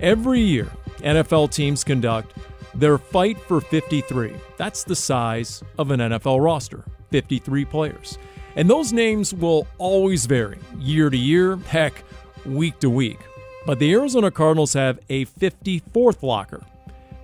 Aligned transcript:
Every 0.00 0.40
year, 0.40 0.70
NFL 0.98 1.52
teams 1.52 1.82
conduct 1.82 2.32
their 2.72 2.98
fight 2.98 3.36
for 3.40 3.60
53. 3.60 4.32
That's 4.56 4.84
the 4.84 4.94
size 4.94 5.62
of 5.76 5.90
an 5.90 5.98
NFL 5.98 6.42
roster 6.42 6.84
53 7.10 7.64
players. 7.64 8.16
And 8.54 8.70
those 8.70 8.92
names 8.92 9.34
will 9.34 9.66
always 9.78 10.26
vary 10.26 10.58
year 10.78 11.10
to 11.10 11.16
year, 11.16 11.56
heck, 11.56 12.04
week 12.46 12.78
to 12.80 12.90
week. 12.90 13.18
But 13.66 13.80
the 13.80 13.92
Arizona 13.92 14.30
Cardinals 14.30 14.72
have 14.74 15.00
a 15.08 15.26
54th 15.26 16.22
locker, 16.22 16.62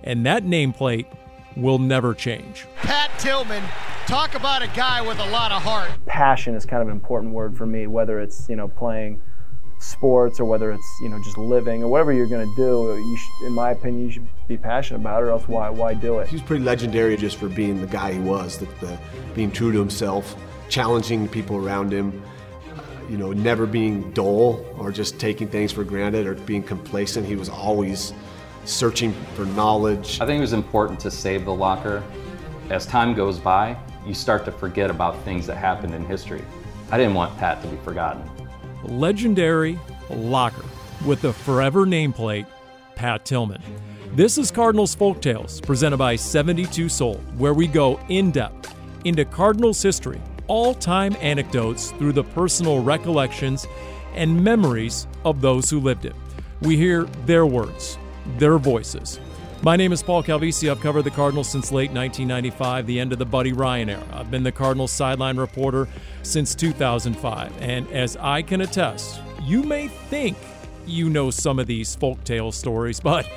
and 0.03 0.25
that 0.25 0.43
nameplate 0.43 1.05
will 1.55 1.79
never 1.79 2.13
change. 2.13 2.67
Pat 2.75 3.09
Tillman, 3.19 3.63
talk 4.05 4.35
about 4.35 4.61
a 4.61 4.67
guy 4.67 5.01
with 5.01 5.19
a 5.19 5.29
lot 5.29 5.53
of 5.53 5.61
heart. 5.61 5.91
Passion 6.05 6.55
is 6.55 6.65
kind 6.65 6.81
of 6.81 6.89
an 6.89 6.93
important 6.93 7.33
word 7.33 7.57
for 7.57 7.65
me, 7.65 7.87
whether 7.87 8.19
it's, 8.19 8.49
you 8.49 8.57
know, 8.57 8.67
playing 8.67 9.21
sports 9.85 10.39
or 10.39 10.45
whether 10.45 10.71
it's, 10.71 10.99
you 11.01 11.09
know, 11.09 11.21
just 11.23 11.37
living 11.37 11.83
or 11.83 11.87
whatever 11.87 12.11
you're 12.11 12.27
going 12.27 12.47
to 12.47 12.55
do. 12.55 12.95
You 12.95 13.17
should, 13.17 13.47
in 13.47 13.53
my 13.53 13.71
opinion, 13.71 14.05
you 14.05 14.11
should 14.11 14.27
be 14.47 14.57
passionate 14.57 14.99
about 14.99 15.21
it 15.21 15.27
or 15.27 15.31
else 15.31 15.47
why, 15.47 15.69
why 15.69 15.93
do 15.93 16.19
it? 16.19 16.27
He's 16.27 16.41
pretty 16.41 16.63
legendary 16.63 17.17
just 17.17 17.37
for 17.37 17.47
being 17.47 17.81
the 17.81 17.87
guy 17.87 18.13
he 18.13 18.19
was, 18.19 18.57
the, 18.57 18.65
the 18.81 18.97
being 19.33 19.51
true 19.51 19.71
to 19.71 19.79
himself, 19.79 20.35
challenging 20.69 21.27
people 21.27 21.57
around 21.57 21.91
him, 21.91 22.21
uh, 22.75 22.81
you 23.09 23.17
know, 23.17 23.31
never 23.31 23.65
being 23.65 24.11
dull 24.11 24.65
or 24.77 24.91
just 24.91 25.19
taking 25.19 25.47
things 25.47 25.71
for 25.71 25.83
granted 25.83 26.27
or 26.27 26.35
being 26.35 26.63
complacent. 26.63 27.25
He 27.25 27.35
was 27.35 27.49
always 27.49 28.13
searching 28.65 29.13
for 29.35 29.45
knowledge. 29.45 30.19
I 30.19 30.25
think 30.25 30.39
it 30.39 30.41
was 30.41 30.53
important 30.53 30.99
to 31.01 31.11
save 31.11 31.45
the 31.45 31.53
locker. 31.53 32.03
As 32.69 32.85
time 32.85 33.13
goes 33.13 33.39
by, 33.39 33.77
you 34.07 34.13
start 34.13 34.45
to 34.45 34.51
forget 34.51 34.89
about 34.89 35.21
things 35.23 35.45
that 35.47 35.55
happened 35.55 35.93
in 35.93 36.03
history. 36.05 36.43
I 36.91 36.97
didn't 36.97 37.13
want 37.13 37.37
Pat 37.37 37.61
to 37.61 37.67
be 37.67 37.77
forgotten. 37.77 38.27
Legendary 38.85 39.79
locker 40.09 40.65
with 41.05 41.21
the 41.21 41.33
forever 41.33 41.85
nameplate, 41.85 42.45
Pat 42.95 43.25
Tillman. 43.25 43.61
This 44.13 44.37
is 44.37 44.51
Cardinals 44.51 44.95
Folktales, 44.95 45.61
presented 45.61 45.97
by 45.97 46.15
72 46.15 46.87
Sold, 46.87 47.21
where 47.37 47.53
we 47.53 47.67
go 47.67 47.99
in 48.09 48.31
depth 48.31 48.75
into 49.03 49.25
Cardinals 49.25 49.81
history, 49.81 50.21
all 50.47 50.73
time 50.73 51.15
anecdotes 51.19 51.91
through 51.91 52.13
the 52.13 52.23
personal 52.23 52.81
recollections 52.81 53.65
and 54.13 54.43
memories 54.43 55.07
of 55.25 55.41
those 55.41 55.69
who 55.69 55.79
lived 55.79 56.05
it. 56.05 56.15
We 56.61 56.77
hear 56.77 57.03
their 57.25 57.45
words, 57.45 57.97
their 58.37 58.57
voices. 58.57 59.19
My 59.61 59.75
name 59.75 59.91
is 59.91 60.03
Paul 60.03 60.21
Calvisi. 60.21 60.69
I've 60.69 60.79
covered 60.79 61.03
the 61.03 61.11
Cardinals 61.11 61.49
since 61.49 61.71
late 61.71 61.91
1995, 61.91 62.85
the 62.85 62.99
end 62.99 63.11
of 63.13 63.19
the 63.19 63.25
Buddy 63.25 63.51
Ryan 63.51 63.89
era. 63.89 64.03
I've 64.13 64.29
been 64.29 64.43
the 64.43 64.51
Cardinals 64.51 64.91
sideline 64.91 65.37
reporter 65.37 65.87
since 66.25 66.55
2005. 66.55 67.61
And 67.61 67.87
as 67.91 68.17
I 68.17 68.41
can 68.41 68.61
attest, 68.61 69.21
you 69.43 69.63
may 69.63 69.87
think 69.87 70.37
you 70.85 71.09
know 71.09 71.31
some 71.31 71.59
of 71.59 71.67
these 71.67 71.95
folktale 71.95 72.53
stories, 72.53 72.99
but 72.99 73.29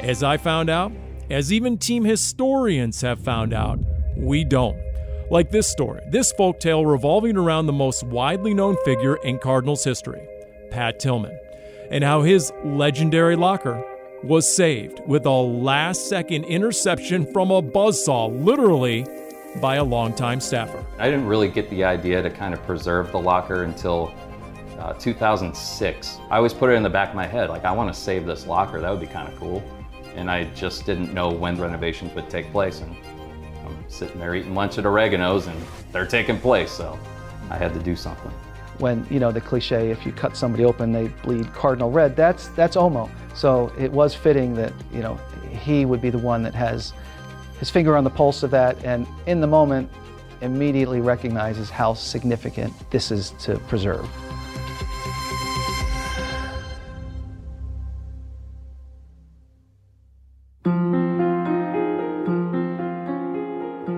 as 0.00 0.22
I 0.22 0.36
found 0.36 0.70
out, 0.70 0.92
as 1.30 1.52
even 1.52 1.78
team 1.78 2.04
historians 2.04 3.00
have 3.00 3.20
found 3.20 3.52
out, 3.54 3.78
we 4.16 4.44
don't. 4.44 4.78
Like 5.30 5.50
this 5.50 5.70
story, 5.70 6.02
this 6.10 6.32
folktale 6.34 6.84
revolving 6.86 7.38
around 7.38 7.66
the 7.66 7.72
most 7.72 8.04
widely 8.04 8.52
known 8.52 8.76
figure 8.84 9.16
in 9.16 9.38
Cardinals 9.38 9.82
history, 9.82 10.20
Pat 10.70 11.00
Tillman, 11.00 11.38
and 11.90 12.04
how 12.04 12.22
his 12.22 12.52
legendary 12.64 13.36
locker 13.36 13.82
was 14.22 14.52
saved 14.52 15.00
with 15.06 15.24
a 15.24 15.30
last 15.30 16.08
second 16.08 16.44
interception 16.44 17.24
from 17.32 17.50
a 17.50 17.62
buzzsaw, 17.62 18.44
literally 18.44 19.06
by 19.60 19.76
a 19.76 19.84
longtime 19.84 20.40
staffer. 20.40 20.84
I 20.98 21.10
didn't 21.10 21.26
really 21.26 21.48
get 21.48 21.68
the 21.70 21.84
idea 21.84 22.22
to 22.22 22.30
kind 22.30 22.54
of 22.54 22.62
preserve 22.64 23.12
the 23.12 23.20
locker 23.20 23.64
until 23.64 24.12
uh, 24.78 24.94
2006. 24.94 26.18
I 26.30 26.36
always 26.36 26.54
put 26.54 26.70
it 26.70 26.74
in 26.74 26.82
the 26.82 26.90
back 26.90 27.10
of 27.10 27.14
my 27.14 27.26
head, 27.26 27.50
like, 27.50 27.64
I 27.64 27.72
want 27.72 27.92
to 27.92 27.98
save 27.98 28.26
this 28.26 28.46
locker. 28.46 28.80
That 28.80 28.90
would 28.90 29.00
be 29.00 29.06
kind 29.06 29.28
of 29.28 29.38
cool. 29.38 29.62
And 30.16 30.30
I 30.30 30.44
just 30.54 30.84
didn't 30.84 31.14
know 31.14 31.30
when 31.30 31.60
renovations 31.60 32.14
would 32.14 32.28
take 32.28 32.50
place. 32.50 32.80
And 32.80 32.96
I'm 33.64 33.84
sitting 33.88 34.18
there 34.18 34.34
eating 34.34 34.54
lunch 34.54 34.78
at 34.78 34.84
Oregano's 34.84 35.46
and 35.46 35.60
they're 35.92 36.06
taking 36.06 36.38
place. 36.38 36.70
So 36.70 36.98
I 37.50 37.56
had 37.56 37.72
to 37.74 37.80
do 37.80 37.94
something. 37.94 38.30
When, 38.78 39.06
you 39.10 39.20
know, 39.20 39.30
the 39.30 39.40
cliche, 39.40 39.90
if 39.90 40.04
you 40.04 40.12
cut 40.12 40.36
somebody 40.36 40.64
open, 40.64 40.92
they 40.92 41.08
bleed 41.22 41.52
cardinal 41.52 41.90
red, 41.90 42.16
that's, 42.16 42.48
that's 42.48 42.74
Omo. 42.76 43.08
So 43.34 43.72
it 43.78 43.92
was 43.92 44.14
fitting 44.14 44.54
that, 44.54 44.72
you 44.92 45.00
know, 45.00 45.18
he 45.48 45.84
would 45.84 46.00
be 46.00 46.10
the 46.10 46.18
one 46.18 46.42
that 46.42 46.54
has 46.54 46.92
his 47.62 47.70
finger 47.70 47.96
on 47.96 48.02
the 48.02 48.10
pulse 48.10 48.42
of 48.42 48.50
that 48.50 48.76
and 48.84 49.06
in 49.26 49.40
the 49.40 49.46
moment 49.46 49.88
immediately 50.40 51.00
recognizes 51.00 51.70
how 51.70 51.94
significant 51.94 52.74
this 52.90 53.12
is 53.12 53.30
to 53.38 53.56
preserve. 53.68 54.04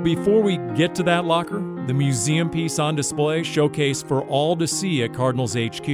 Before 0.04 0.42
we 0.42 0.58
get 0.76 0.94
to 0.96 1.02
that 1.04 1.24
locker, 1.24 1.60
the 1.86 1.94
museum 1.94 2.50
piece 2.50 2.78
on 2.78 2.94
display 2.94 3.40
showcased 3.40 4.06
for 4.06 4.20
all 4.24 4.54
to 4.56 4.66
see 4.66 5.02
at 5.04 5.14
Cardinals 5.14 5.54
HQ, 5.54 5.88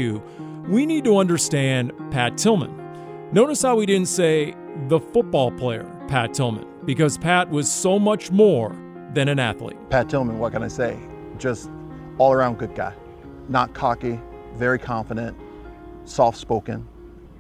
we 0.67 0.87
need 0.87 1.05
to 1.05 1.19
understand 1.19 1.93
Pat 2.11 2.37
Tillman. 2.37 3.31
Notice 3.31 3.63
how 3.63 3.77
we 3.77 3.87
didn't 3.87 4.09
say 4.09 4.57
the 4.89 4.99
football 4.99 5.53
player, 5.53 5.85
Pat 6.09 6.35
Tillman, 6.35 6.67
because 6.91 7.17
Pat 7.17 7.49
was 7.49 7.71
so 7.71 8.01
much 8.01 8.33
more 8.33 8.77
than 9.15 9.29
an 9.29 9.39
athlete. 9.39 9.77
Pat 9.91 10.09
Tillman, 10.09 10.41
what 10.41 10.51
can 10.51 10.65
I 10.65 10.67
say? 10.67 10.99
Just 11.39 11.71
all 12.19 12.33
around 12.33 12.59
good 12.59 12.75
guy. 12.75 12.93
Not 13.49 13.75
cocky, 13.75 14.19
very 14.55 14.81
confident, 14.81 15.39
soft 16.05 16.37
spoken, 16.37 16.85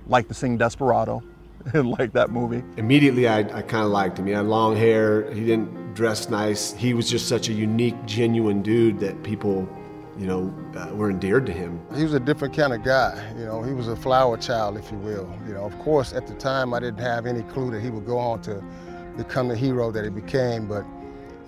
liked 0.06 0.28
to 0.28 0.34
sing 0.34 0.56
Desperado, 0.56 1.21
like 1.75 2.12
that 2.12 2.31
movie. 2.31 2.62
Immediately, 2.77 3.27
I, 3.27 3.39
I 3.41 3.62
kind 3.62 3.84
of 3.84 3.91
liked 3.91 4.21
him. 4.21 4.27
He 4.27 4.33
had 4.34 4.47
long 4.47 4.77
hair, 4.77 5.28
he 5.33 5.44
didn't 5.44 5.94
dress 5.94 6.31
nice. 6.31 6.72
He 6.75 6.94
was 6.94 7.10
just 7.10 7.27
such 7.27 7.49
a 7.49 7.53
unique, 7.53 7.97
genuine 8.06 8.62
dude 8.62 9.00
that 9.00 9.21
people 9.25 9.69
you 10.16 10.27
know, 10.27 10.55
uh, 10.77 10.94
were 10.94 11.10
endeared 11.10 11.44
to 11.47 11.53
him. 11.53 11.81
He 11.97 12.05
was 12.05 12.15
a 12.15 12.21
different 12.21 12.55
kind 12.55 12.72
of 12.72 12.84
guy. 12.84 13.33
You 13.37 13.47
know, 13.47 13.62
he 13.62 13.72
was 13.72 13.89
a 13.89 13.97
flower 13.97 14.37
child, 14.37 14.77
if 14.77 14.93
you 14.93 14.99
will. 14.99 15.28
You 15.49 15.55
know, 15.55 15.65
of 15.65 15.77
course, 15.81 16.12
at 16.12 16.28
the 16.28 16.34
time, 16.34 16.72
I 16.72 16.78
didn't 16.78 17.00
have 17.00 17.27
any 17.27 17.43
clue 17.44 17.72
that 17.72 17.81
he 17.81 17.91
would 17.91 18.06
go 18.06 18.19
on 18.19 18.43
to 18.43 18.62
become 19.25 19.49
the 19.49 19.57
hero 19.57 19.91
that 19.91 20.05
he 20.05 20.11
became, 20.11 20.67
but 20.67 20.85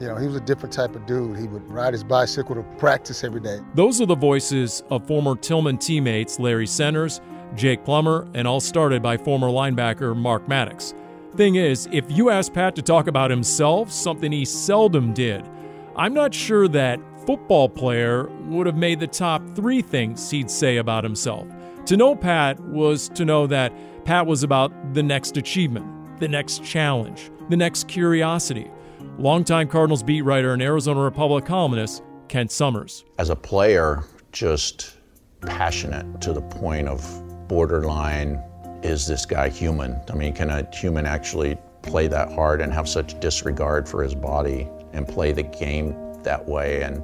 you 0.01 0.09
know, 0.09 0.17
he 0.17 0.27
was 0.27 0.37
a 0.37 0.41
different 0.41 0.73
type 0.73 0.97
of 0.97 1.07
dude. 1.07 1.39
He 1.39 1.47
would 1.47 1.67
ride 1.71 1.93
his 1.93 2.03
bicycle 2.03 2.57
to 2.57 2.63
practice 2.77 3.23
every 3.23 3.41
day. 3.41 3.61
Those 3.75 4.01
are 4.01 4.07
the 4.07 4.17
voices 4.17 4.83
of 4.91 5.07
former 5.07 5.37
Tillman 5.37 5.79
teammates 5.79 6.41
Larry 6.41 6.67
Centers, 6.67 7.21
Jake 7.55 7.85
Plummer, 7.85 8.27
and 8.35 8.49
all 8.49 8.61
started 8.61 9.03
by 9.03 9.17
former 9.17 9.47
linebacker 9.49 10.17
Mark 10.17 10.49
Maddox. 10.49 10.95
Thing 11.37 11.55
is, 11.55 11.89
if 11.93 12.05
you 12.11 12.31
ask 12.31 12.53
Pat 12.53 12.75
to 12.77 12.83
talk 12.83 13.07
about 13.07 13.31
himself, 13.31 13.91
something 13.93 14.33
he 14.33 14.45
seldom 14.45 15.13
did, 15.13 15.49
I'm 15.97 16.15
not 16.15 16.35
sure 16.35 16.69
that 16.69 17.01
football 17.25 17.69
player 17.69 18.29
would 18.47 18.67
have 18.67 18.77
made 18.77 18.99
the 19.01 19.07
top 19.07 19.43
three 19.55 19.83
things 19.83 20.31
he'd 20.31 20.51
say 20.51 20.79
about 20.79 21.05
himself. 21.05 21.47
To 21.87 21.97
know 21.97 22.15
Pat 22.15 22.59
was 22.61 23.09
to 23.11 23.25
know 23.25 23.47
that 23.47 23.73
Pat 24.05 24.27
was 24.27 24.43
about 24.43 24.95
the 24.95 25.03
next 25.03 25.37
achievement, 25.37 26.21
the 26.21 26.29
next 26.29 26.65
challenge, 26.65 27.31
the 27.49 27.57
next 27.57 27.89
curiosity. 27.89 28.71
Longtime 29.19 29.69
Cardinals 29.69 30.03
beat 30.03 30.23
writer 30.23 30.53
and 30.53 30.63
Arizona 30.63 31.01
Republic 31.01 31.45
columnist 31.45 32.03
Kent 32.29 32.51
Somers. 32.51 33.05
As 33.19 33.31
a 33.31 33.37
player, 33.37 34.05
just 34.33 34.97
passionate 35.41 36.21
to 36.21 36.33
the 36.33 36.41
point 36.43 36.89
of 36.89 37.49
borderline 37.49 38.43
is 38.83 39.07
this 39.07 39.25
guy 39.27 39.49
human? 39.49 40.01
I 40.11 40.15
mean, 40.15 40.33
can 40.35 40.51
a 40.51 40.69
human 40.75 41.07
actually 41.07 41.57
play 41.83 42.09
that 42.09 42.33
hard 42.33 42.61
and 42.61 42.73
have 42.73 42.89
such 42.89 43.19
disregard 43.21 43.89
for 43.89 44.03
his 44.03 44.15
body 44.15 44.69
and 44.93 45.07
play 45.07 45.33
the 45.33 45.43
game 45.43 45.95
that 46.23 46.47
way? 46.49 46.83
And 46.83 47.03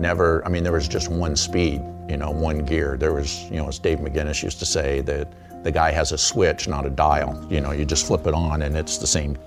never, 0.00 0.44
I 0.44 0.48
mean, 0.48 0.64
there 0.64 0.72
was 0.72 0.88
just 0.88 1.08
one 1.10 1.36
speed, 1.36 1.82
you 2.08 2.16
know, 2.16 2.30
one 2.30 2.64
gear. 2.64 2.96
There 2.96 3.12
was, 3.12 3.44
you 3.50 3.56
know, 3.56 3.68
as 3.68 3.78
Dave 3.78 3.98
McGinnis 3.98 4.42
used 4.42 4.58
to 4.58 4.66
say, 4.66 5.00
that 5.02 5.32
the 5.64 5.70
guy 5.70 5.92
has 5.92 6.10
a 6.12 6.18
switch, 6.18 6.66
not 6.66 6.86
a 6.86 6.90
dial. 6.90 7.46
You 7.48 7.60
know, 7.60 7.70
you 7.70 7.84
just 7.84 8.06
flip 8.06 8.26
it 8.26 8.34
on 8.34 8.62
and 8.62 8.76
it's 8.76 8.98
the 8.98 9.06
same, 9.06 9.38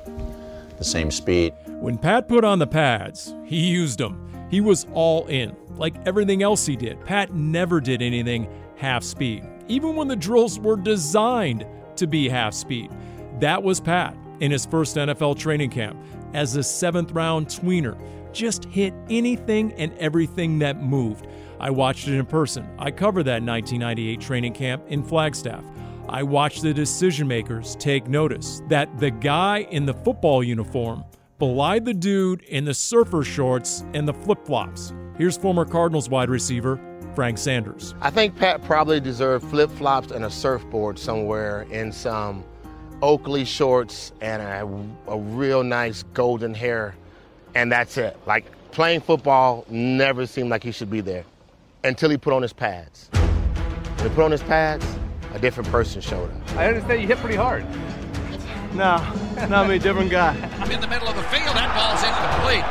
the 0.77 0.83
same 0.83 1.12
speed. 1.12 1.54
When 1.68 1.98
Pat 1.98 2.27
put 2.27 2.44
on 2.44 2.60
the 2.60 2.68
pads, 2.68 3.33
he 3.45 3.68
used 3.68 4.00
them. 4.00 4.48
He 4.50 4.62
was 4.62 4.86
all 4.94 5.27
in. 5.27 5.56
Like 5.75 5.95
everything 6.06 6.44
else 6.44 6.66
he 6.66 6.75
did, 6.75 7.04
Pat 7.04 7.33
never 7.33 7.81
did 7.81 8.01
anything 8.01 8.48
half 8.75 9.04
speed, 9.04 9.45
even 9.68 9.95
when 9.95 10.07
the 10.07 10.16
drills 10.16 10.60
were 10.60 10.77
designed 10.77 11.66
to 11.98 12.07
be 12.07 12.30
half 12.30 12.54
speed. 12.54 12.92
That 13.39 13.62
was 13.63 13.80
Pat 13.80 14.16
in 14.39 14.51
his 14.51 14.66
first 14.66 14.95
NFL 14.95 15.38
training 15.38 15.69
camp 15.69 15.98
as 16.33 16.56
a 16.56 16.63
seventh 16.63 17.12
round 17.12 17.48
tweener 17.48 17.98
just 18.36 18.66
hit 18.66 18.94
anything 19.10 19.74
and 19.74 19.98
everything 19.98 20.60
that 20.60 20.81
moved. 20.81 21.25
I 21.60 21.69
watched 21.69 22.07
it 22.07 22.16
in 22.16 22.25
person. 22.25 22.69
I 22.77 22.92
covered 22.92 23.24
that 23.24 23.42
1998 23.42 24.19
training 24.19 24.54
camp 24.54 24.83
in 24.88 25.04
Flagstaff. 25.04 25.63
I 26.07 26.22
watched 26.22 26.62
the 26.62 26.74
decision 26.74 27.28
makers 27.28 27.75
take 27.78 28.07
notice 28.07 28.62
that 28.69 29.00
the 29.00 29.10
guy 29.10 29.68
in 29.72 29.86
the 29.86 29.94
football 29.94 30.44
uniform 30.44 31.04
belied 31.40 31.84
the 31.84 31.94
dude 31.94 32.44
in 32.44 32.63
the 32.63 32.74
surfer 32.74 33.24
shorts 33.24 33.84
and 33.94 34.07
the 34.07 34.13
flip 34.13 34.46
flops. 34.46 34.94
Here's 35.18 35.36
former 35.38 35.66
Cardinals 35.66 36.07
wide 36.07 36.30
receiver 36.30 36.80
Frank 37.16 37.38
Sanders. 37.38 37.96
I 38.02 38.12
think 38.12 38.36
Pat 38.36 38.63
probably 38.63 39.00
deserved 39.00 39.46
flip 39.50 39.72
flops 39.72 40.12
and 40.12 40.25
a 40.25 40.30
surfboard 40.30 41.00
somewhere 41.00 41.63
in 41.72 41.92
some 41.92 42.44
Oakley 43.01 43.44
shorts 43.44 44.12
and 44.22 44.42
a, 44.42 45.12
a 45.12 45.18
real 45.18 45.63
nice 45.63 46.04
golden 46.13 46.54
hair, 46.54 46.96
and 47.56 47.72
that's 47.72 47.98
it. 47.98 48.16
Like 48.28 48.46
playing 48.72 49.01
football 49.01 49.66
never 49.69 50.28
seemed 50.28 50.50
like 50.50 50.63
he 50.63 50.72
should 50.72 50.92
be 50.92 51.01
there 51.01 51.25
until 51.84 52.10
he 52.10 52.18
put 52.18 52.34
on 52.34 52.42
his 52.42 52.54
pads. 52.54 53.10
When 53.12 54.10
he 54.10 54.16
put 54.16 54.25
on 54.25 54.31
his 54.31 54.44
pads, 54.44 54.86
a 55.36 55.40
different 55.40 55.70
person 55.70 56.02
showed 56.02 56.32
up. 56.32 56.56
I 56.56 56.68
understand 56.68 57.02
you 57.02 57.08
hit 57.08 57.18
pretty 57.18 57.36
hard. 57.36 57.66
No, 58.76 58.98
not 59.48 59.70
me, 59.70 59.80
different 59.80 60.12
guy. 60.12 60.36
I'm 60.60 60.70
in 60.70 60.82
the 60.82 60.88
middle 60.88 61.08
of 61.08 61.16
the 61.16 61.24
field, 61.24 61.56
that 61.56 61.74
ball's 61.74 62.04
incomplete. 62.04 62.66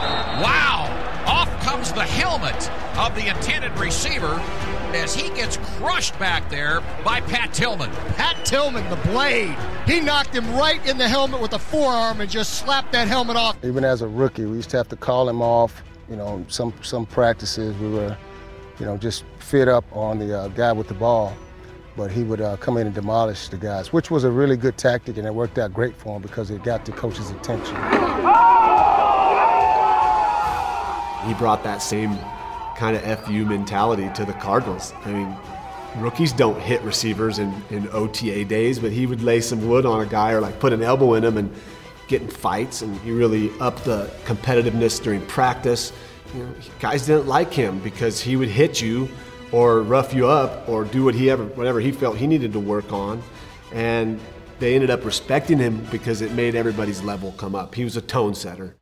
Wow! 0.44 0.84
Off 1.25 1.49
comes 1.62 1.94
the 1.94 2.02
helmet 2.02 2.70
of 2.99 3.14
the 3.14 3.26
intended 3.28 3.72
receiver 3.78 4.38
as 4.93 5.14
he 5.14 5.31
gets 5.31 5.56
crushed 5.56 6.19
back 6.19 6.50
there 6.50 6.82
by 7.06 7.22
Pat 7.22 7.55
Tillman. 7.55 7.90
Pat 8.16 8.44
Tillman, 8.44 8.87
the 8.90 8.96
blade. 9.08 9.56
He 9.87 10.00
knocked 10.00 10.34
him 10.34 10.55
right 10.55 10.87
in 10.87 10.99
the 10.99 11.08
helmet 11.08 11.40
with 11.40 11.55
a 11.55 11.58
forearm 11.58 12.20
and 12.20 12.28
just 12.28 12.58
slapped 12.58 12.93
that 12.93 13.08
helmet 13.08 13.38
off. 13.38 13.56
Even 13.64 13.82
as 13.82 14.02
a 14.02 14.08
rookie, 14.08 14.44
we 14.44 14.56
used 14.56 14.69
to 14.70 14.76
have 14.76 14.88
to 14.88 14.96
call 14.96 15.26
him 15.26 15.40
off. 15.40 15.82
You 16.11 16.16
know, 16.16 16.44
some 16.49 16.75
some 16.82 17.06
practices 17.06 17.75
we 17.78 17.88
were, 17.88 18.14
you 18.78 18.84
know, 18.84 18.99
just 18.99 19.25
fit 19.38 19.69
up 19.69 19.87
on 19.96 20.19
the 20.19 20.38
uh, 20.38 20.49
guy 20.49 20.72
with 20.72 20.88
the 20.88 20.94
ball 20.94 21.34
but 21.96 22.11
he 22.11 22.25
would 22.25 22.41
uh, 22.41 22.56
come 22.56 22.76
in 22.76 22.87
and 22.87 22.94
demolish 22.94 23.49
the 23.49 23.56
guys, 23.56 23.93
which 23.93 24.11
was 24.11 24.25
a 24.25 24.31
really 24.31 24.56
good 24.56 24.76
tactic, 24.76 25.17
and 25.17 25.26
it 25.26 25.35
worked 25.35 25.58
out 25.58 25.73
great 25.73 25.96
for 25.96 26.17
him 26.17 26.23
because 26.23 26.50
it 26.50 26.62
got 26.64 26.85
the 26.85 26.93
coach's 26.93 27.31
attention. 27.31 27.75
He 31.26 31.35
brought 31.35 31.62
that 31.64 31.79
same 31.79 32.19
kind 32.76 32.96
of 32.96 33.25
FU 33.25 33.44
mentality 33.44 34.11
to 34.14 34.25
the 34.25 34.32
Cardinals. 34.35 34.93
I 35.05 35.12
mean, 35.12 35.37
rookies 35.96 36.32
don't 36.32 36.61
hit 36.61 36.82
receivers 36.82 37.38
in, 37.38 37.55
in 37.70 37.88
OTA 37.93 38.44
days, 38.44 38.79
but 38.79 38.93
he 38.93 39.06
would 39.06 39.23
lay 39.23 39.40
some 39.40 39.69
wood 39.69 39.87
on 39.87 40.00
a 40.00 40.06
guy 40.06 40.32
or 40.32 40.40
like 40.40 40.58
put 40.58 40.73
an 40.73 40.82
elbow 40.82 41.14
in 41.14 41.25
him 41.25 41.37
and 41.38 41.55
get 42.08 42.23
in 42.23 42.29
fights, 42.29 42.82
and 42.82 42.99
he 43.00 43.12
really 43.12 43.50
upped 43.61 43.85
the 43.85 44.11
competitiveness 44.25 45.02
during 45.02 45.25
practice. 45.26 45.93
You 46.35 46.44
know, 46.44 46.55
guys 46.81 47.06
didn't 47.06 47.26
like 47.29 47.52
him 47.52 47.79
because 47.79 48.20
he 48.20 48.37
would 48.37 48.49
hit 48.49 48.82
you 48.82 49.08
or 49.54 49.82
rough 49.82 50.12
you 50.12 50.26
up 50.26 50.68
or 50.68 50.84
do 50.84 51.04
what 51.04 51.14
he 51.14 51.30
ever 51.30 51.44
whatever 51.44 51.78
he 51.78 51.92
felt 51.92 52.16
he 52.16 52.26
needed 52.26 52.52
to 52.52 52.58
work 52.58 52.92
on. 52.92 53.22
And 53.72 54.20
they 54.58 54.74
ended 54.74 54.90
up 54.90 55.04
respecting 55.04 55.58
him 55.58 55.86
because 55.92 56.22
it 56.22 56.32
made 56.32 56.56
everybody's 56.56 57.02
level 57.02 57.32
come 57.32 57.54
up. 57.54 57.72
He 57.72 57.84
was 57.84 57.96
a 57.96 58.00
tone 58.00 58.34
setter. 58.34 58.76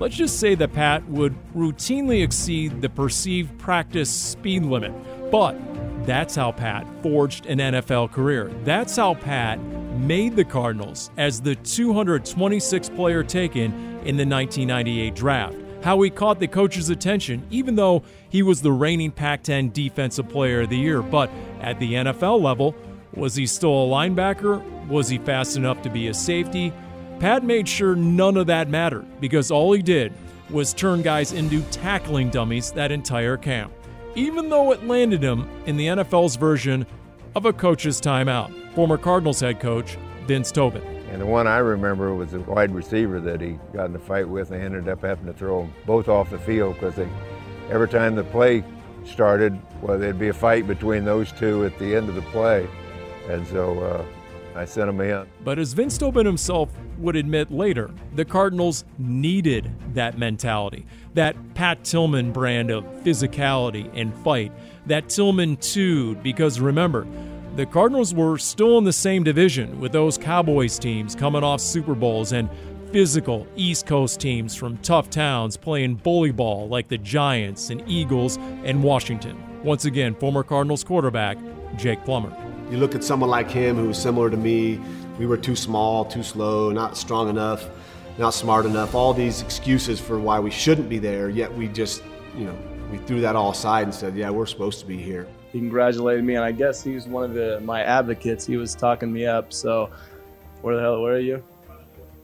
Let's 0.00 0.16
just 0.16 0.40
say 0.40 0.56
that 0.56 0.72
pat 0.72 1.08
would 1.08 1.36
routinely 1.54 2.22
exceed 2.22 2.82
the 2.82 2.88
perceived 2.88 3.56
practice 3.58 4.10
speed 4.10 4.64
limit. 4.64 4.92
But 5.30 5.56
that's 6.04 6.34
how 6.34 6.50
pat 6.50 6.84
forged 7.00 7.46
an 7.46 7.58
nfl 7.58 8.10
career. 8.10 8.50
That's 8.64 8.96
how 8.96 9.14
pat 9.14 9.60
made 10.00 10.34
the 10.34 10.44
cardinals 10.44 11.10
as 11.16 11.40
the 11.40 11.54
226th 11.54 12.94
player 12.96 13.22
taken 13.22 13.72
in 14.04 14.16
the 14.16 14.26
1998 14.26 15.14
draft 15.14 15.56
how 15.86 16.02
he 16.02 16.10
caught 16.10 16.40
the 16.40 16.48
coach's 16.48 16.90
attention, 16.90 17.46
even 17.48 17.76
though 17.76 18.02
he 18.28 18.42
was 18.42 18.60
the 18.60 18.72
reigning 18.72 19.12
Pac 19.12 19.44
10 19.44 19.70
Defensive 19.70 20.28
Player 20.28 20.62
of 20.62 20.68
the 20.68 20.76
Year. 20.76 21.00
But 21.00 21.30
at 21.60 21.78
the 21.78 21.94
NFL 21.94 22.42
level, 22.42 22.74
was 23.14 23.36
he 23.36 23.46
still 23.46 23.70
a 23.70 23.86
linebacker? 23.86 24.88
Was 24.88 25.08
he 25.08 25.18
fast 25.18 25.56
enough 25.56 25.82
to 25.82 25.88
be 25.88 26.08
a 26.08 26.14
safety? 26.14 26.72
Pat 27.20 27.44
made 27.44 27.68
sure 27.68 27.94
none 27.94 28.36
of 28.36 28.48
that 28.48 28.68
mattered 28.68 29.06
because 29.20 29.52
all 29.52 29.72
he 29.72 29.80
did 29.80 30.12
was 30.50 30.74
turn 30.74 31.02
guys 31.02 31.32
into 31.32 31.62
tackling 31.70 32.30
dummies 32.30 32.72
that 32.72 32.90
entire 32.90 33.36
camp, 33.36 33.72
even 34.16 34.48
though 34.48 34.72
it 34.72 34.84
landed 34.88 35.22
him 35.22 35.48
in 35.66 35.76
the 35.76 35.86
NFL's 35.86 36.34
version 36.34 36.84
of 37.36 37.46
a 37.46 37.52
coach's 37.52 38.00
timeout. 38.00 38.52
Former 38.74 38.98
Cardinals 38.98 39.38
head 39.38 39.60
coach 39.60 39.96
Vince 40.26 40.50
Tobin. 40.50 40.95
And 41.16 41.22
the 41.22 41.26
one 41.26 41.46
I 41.46 41.56
remember 41.56 42.14
was 42.14 42.34
a 42.34 42.40
wide 42.40 42.74
receiver 42.74 43.20
that 43.20 43.40
he 43.40 43.58
got 43.72 43.86
in 43.86 43.96
a 43.96 43.98
fight 43.98 44.28
with 44.28 44.50
and 44.50 44.62
ended 44.62 44.86
up 44.86 45.00
having 45.00 45.24
to 45.24 45.32
throw 45.32 45.62
them 45.62 45.72
both 45.86 46.10
off 46.10 46.28
the 46.28 46.38
field 46.38 46.74
because 46.74 46.96
they, 46.96 47.08
every 47.70 47.88
time 47.88 48.16
the 48.16 48.24
play 48.24 48.62
started, 49.06 49.58
well, 49.80 49.98
there'd 49.98 50.18
be 50.18 50.28
a 50.28 50.34
fight 50.34 50.66
between 50.66 51.06
those 51.06 51.32
two 51.32 51.64
at 51.64 51.78
the 51.78 51.96
end 51.96 52.10
of 52.10 52.16
the 52.16 52.20
play. 52.20 52.68
And 53.30 53.46
so 53.46 53.80
uh, 53.80 54.04
I 54.54 54.66
sent 54.66 54.90
him 54.90 55.00
in. 55.00 55.26
But 55.42 55.58
as 55.58 55.72
Vince 55.72 55.96
Tobin 55.96 56.26
himself 56.26 56.70
would 56.98 57.16
admit 57.16 57.50
later, 57.50 57.90
the 58.14 58.26
Cardinals 58.26 58.84
needed 58.98 59.70
that 59.94 60.18
mentality, 60.18 60.84
that 61.14 61.34
Pat 61.54 61.82
Tillman 61.82 62.30
brand 62.30 62.70
of 62.70 62.84
physicality 63.04 63.90
and 63.94 64.14
fight, 64.18 64.52
that 64.84 65.08
Tillman 65.08 65.56
2, 65.56 66.16
because 66.16 66.60
remember, 66.60 67.06
the 67.56 67.64
Cardinals 67.64 68.12
were 68.12 68.36
still 68.36 68.76
in 68.76 68.84
the 68.84 68.92
same 68.92 69.24
division 69.24 69.80
with 69.80 69.90
those 69.90 70.18
Cowboys 70.18 70.78
teams 70.78 71.14
coming 71.14 71.42
off 71.42 71.58
Super 71.58 71.94
Bowls 71.94 72.32
and 72.32 72.50
physical 72.92 73.46
East 73.56 73.86
Coast 73.86 74.20
teams 74.20 74.54
from 74.54 74.76
tough 74.78 75.08
towns 75.08 75.56
playing 75.56 75.94
bully 75.94 76.32
ball 76.32 76.68
like 76.68 76.88
the 76.88 76.98
Giants 76.98 77.70
and 77.70 77.82
Eagles 77.88 78.36
and 78.36 78.82
Washington. 78.82 79.42
Once 79.64 79.86
again, 79.86 80.14
former 80.14 80.42
Cardinals 80.42 80.84
quarterback 80.84 81.38
Jake 81.78 82.04
Plummer. 82.04 82.30
You 82.70 82.76
look 82.76 82.94
at 82.94 83.02
someone 83.02 83.30
like 83.30 83.50
him 83.50 83.76
who 83.76 83.88
was 83.88 83.98
similar 83.98 84.28
to 84.28 84.36
me. 84.36 84.78
We 85.18 85.24
were 85.24 85.38
too 85.38 85.56
small, 85.56 86.04
too 86.04 86.22
slow, 86.22 86.70
not 86.70 86.94
strong 86.94 87.30
enough, 87.30 87.64
not 88.18 88.34
smart 88.34 88.66
enough. 88.66 88.94
All 88.94 89.14
these 89.14 89.40
excuses 89.40 89.98
for 89.98 90.18
why 90.18 90.40
we 90.40 90.50
shouldn't 90.50 90.90
be 90.90 90.98
there, 90.98 91.30
yet 91.30 91.50
we 91.56 91.68
just, 91.68 92.02
you 92.36 92.44
know, 92.44 92.58
we 92.92 92.98
threw 92.98 93.22
that 93.22 93.34
all 93.34 93.52
aside 93.52 93.84
and 93.84 93.94
said, 93.94 94.14
yeah, 94.14 94.28
we're 94.28 94.44
supposed 94.44 94.78
to 94.80 94.86
be 94.86 94.98
here 94.98 95.26
he 95.56 95.60
congratulated 95.62 96.22
me, 96.22 96.34
and 96.34 96.44
I 96.44 96.52
guess 96.52 96.84
he 96.84 96.94
was 96.94 97.06
one 97.06 97.24
of 97.24 97.32
the 97.32 97.60
my 97.60 97.82
advocates. 97.82 98.44
He 98.44 98.58
was 98.58 98.74
talking 98.74 99.10
me 99.10 99.24
up. 99.24 99.54
So, 99.54 99.90
where 100.60 100.76
the 100.76 100.82
hell? 100.82 101.00
Where 101.00 101.14
are 101.14 101.18
you? 101.18 101.42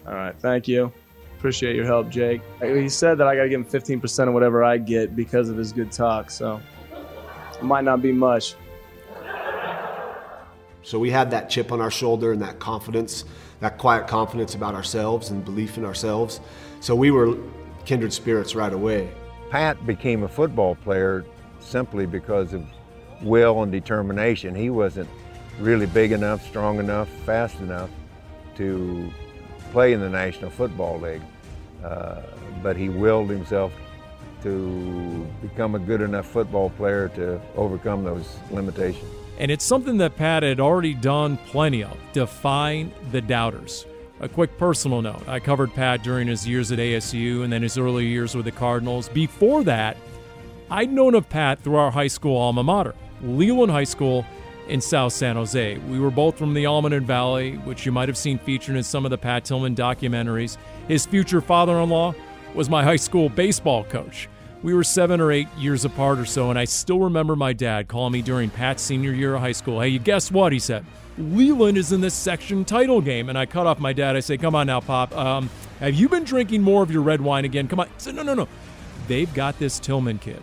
All 0.07 0.13
right, 0.13 0.35
thank 0.39 0.69
you. 0.69 0.93
Appreciate 1.39 1.75
your 1.75 1.87
help, 1.87 2.11
Jake. 2.11 2.43
He 2.63 2.91
said 2.91 3.17
that 3.19 3.27
I 3.27 3.35
got 3.35 3.45
to 3.45 3.49
give 3.49 3.61
him 3.61 3.65
15% 3.65 4.29
of 4.29 4.35
whatever 4.35 4.63
I 4.63 4.77
get 4.77 5.17
because 5.17 5.49
of 5.49 5.57
his 5.57 5.73
good 5.73 5.91
talk. 5.91 6.31
So, 6.31 6.61
it 7.55 7.65
might 7.65 7.85
not 7.85 8.03
be 8.03 8.13
much. 8.13 8.55
So 10.83 10.99
we 10.99 11.11
had 11.11 11.31
that 11.31 11.49
chip 11.49 11.73
on 11.73 11.81
our 11.81 11.91
shoulder 11.91 12.33
and 12.33 12.43
that 12.43 12.59
confidence, 12.59 13.25
that 13.61 13.79
quiet 13.79 14.09
confidence 14.09 14.55
about 14.55 14.75
ourselves 14.75 15.31
and 15.31 15.43
belief 15.45 15.79
in 15.79 15.87
ourselves. 15.87 16.41
So 16.81 16.95
we 16.95 17.11
were 17.11 17.39
kindred 17.87 18.13
spirits 18.13 18.55
right 18.55 18.73
away. 18.73 19.11
Pat 19.49 19.87
became 19.87 20.25
a 20.25 20.29
football 20.29 20.75
player 20.75 21.25
simply 21.61 22.05
because 22.05 22.53
of 22.53 22.67
will 23.23 23.63
and 23.63 23.73
determination. 23.73 24.55
He 24.55 24.71
wasn't 24.71 25.09
really 25.59 25.87
big 25.87 26.13
enough, 26.13 26.47
strong 26.47 26.79
enough, 26.79 27.09
fast 27.25 27.59
enough 27.61 27.91
to 28.57 29.11
play 29.71 29.93
in 29.93 30.01
the 30.01 30.11
National 30.11 30.51
Football 30.51 31.01
League. 31.01 31.23
Uh, 31.85 32.23
but 32.63 32.77
he 32.77 32.89
willed 32.89 33.31
himself 33.31 33.73
to 34.43 35.27
become 35.41 35.75
a 35.75 35.79
good 35.79 36.01
enough 36.01 36.27
football 36.27 36.71
player 36.71 37.09
to 37.09 37.41
overcome 37.57 38.05
those 38.05 38.37
limitations. 38.51 39.09
And 39.39 39.51
it's 39.51 39.65
something 39.65 39.97
that 39.99 40.17
Pat 40.17 40.43
had 40.43 40.61
already 40.61 40.95
done 40.95 41.37
plenty 41.37 41.83
of 41.83 41.97
define 42.13 42.93
the 43.11 43.21
doubters. 43.21 43.87
A 44.21 44.29
quick 44.29 44.57
personal 44.57 45.03
note 45.03 45.27
I 45.27 45.41
covered 45.41 45.75
Pat 45.75 46.05
during 46.05 46.29
his 46.29 46.47
years 46.47 46.71
at 46.71 46.79
ASU 46.79 47.43
and 47.43 47.53
then 47.53 47.63
his 47.63 47.77
early 47.77 48.07
years 48.07 48.37
with 48.37 48.45
the 48.45 48.53
Cardinals. 48.53 49.09
Before 49.09 49.65
that, 49.65 49.97
I'd 50.71 50.93
known 50.93 51.15
of 51.15 51.29
Pat 51.29 51.61
through 51.61 51.77
our 51.77 51.91
high 51.91 52.07
school 52.07 52.37
alma 52.37 52.63
mater. 52.63 52.95
Leland 53.23 53.71
High 53.71 53.85
School 53.85 54.25
in 54.69 54.81
South 54.81 55.13
San 55.13 55.37
Jose. 55.37 55.79
We 55.79 56.01
were 56.01 56.11
both 56.11 56.39
from 56.39 56.55
the 56.55 56.65
Almaden 56.65 57.05
Valley, 57.05 57.57
which 57.59 57.85
you 57.85 57.93
might 57.93 58.09
have 58.09 58.17
seen 58.17 58.39
featured 58.39 58.77
in 58.77 58.83
some 58.83 59.05
of 59.05 59.11
the 59.11 59.19
Pat 59.19 59.45
Tillman 59.45 59.75
documentaries. 59.75 60.57
His 60.89 61.07
future 61.07 61.41
father 61.41 61.79
in 61.81 61.91
law 61.91 62.15
was 62.55 62.71
my 62.71 62.83
high 62.83 62.97
school 62.97 63.29
baseball 63.29 63.85
coach. 63.85 64.29
We 64.63 64.75
were 64.75 64.85
seven 64.85 65.21
or 65.21 65.33
eight 65.33 65.49
years 65.59 65.85
apart 65.85 66.19
or 66.19 66.25
so, 66.25 66.51
and 66.51 66.59
I 66.59 66.65
still 66.67 67.01
remember 67.01 67.35
my 67.35 67.53
dad 67.53 67.89
calling 67.89 68.13
me 68.13 68.23
during 68.23 68.49
Pat's 68.49 68.83
senior 68.83 69.13
year 69.13 69.35
of 69.35 69.41
high 69.41 69.53
school. 69.53 69.81
Hey, 69.81 69.89
you 69.89 69.99
guess 69.99 70.31
what? 70.31 70.53
He 70.53 70.61
said, 70.61 70.85
Leland 71.19 71.77
is 71.77 71.93
in 71.93 72.01
this 72.01 72.15
section 72.15 72.65
title 72.65 73.01
game. 73.01 73.29
And 73.29 73.37
I 73.37 73.47
cut 73.47 73.67
off 73.67 73.79
my 73.79 73.93
dad. 73.93 74.17
I 74.17 74.21
say, 74.21 74.37
Come 74.37 74.55
on 74.55 74.67
now, 74.67 74.81
Pop. 74.81 75.15
Um, 75.17 75.51
have 75.81 75.95
you 75.95 76.09
been 76.09 76.25
drinking 76.25 76.63
more 76.63 76.83
of 76.83 76.91
your 76.91 77.03
red 77.03 77.21
wine 77.21 77.45
again? 77.45 77.69
Come 77.69 77.81
on. 77.81 77.89
He 77.89 77.93
said, 77.99 78.15
No, 78.15 78.23
no, 78.23 78.35
no. 78.35 78.49
They've 79.09 79.33
got 79.35 79.59
this 79.59 79.79
Tillman 79.79 80.19
kid. 80.19 80.43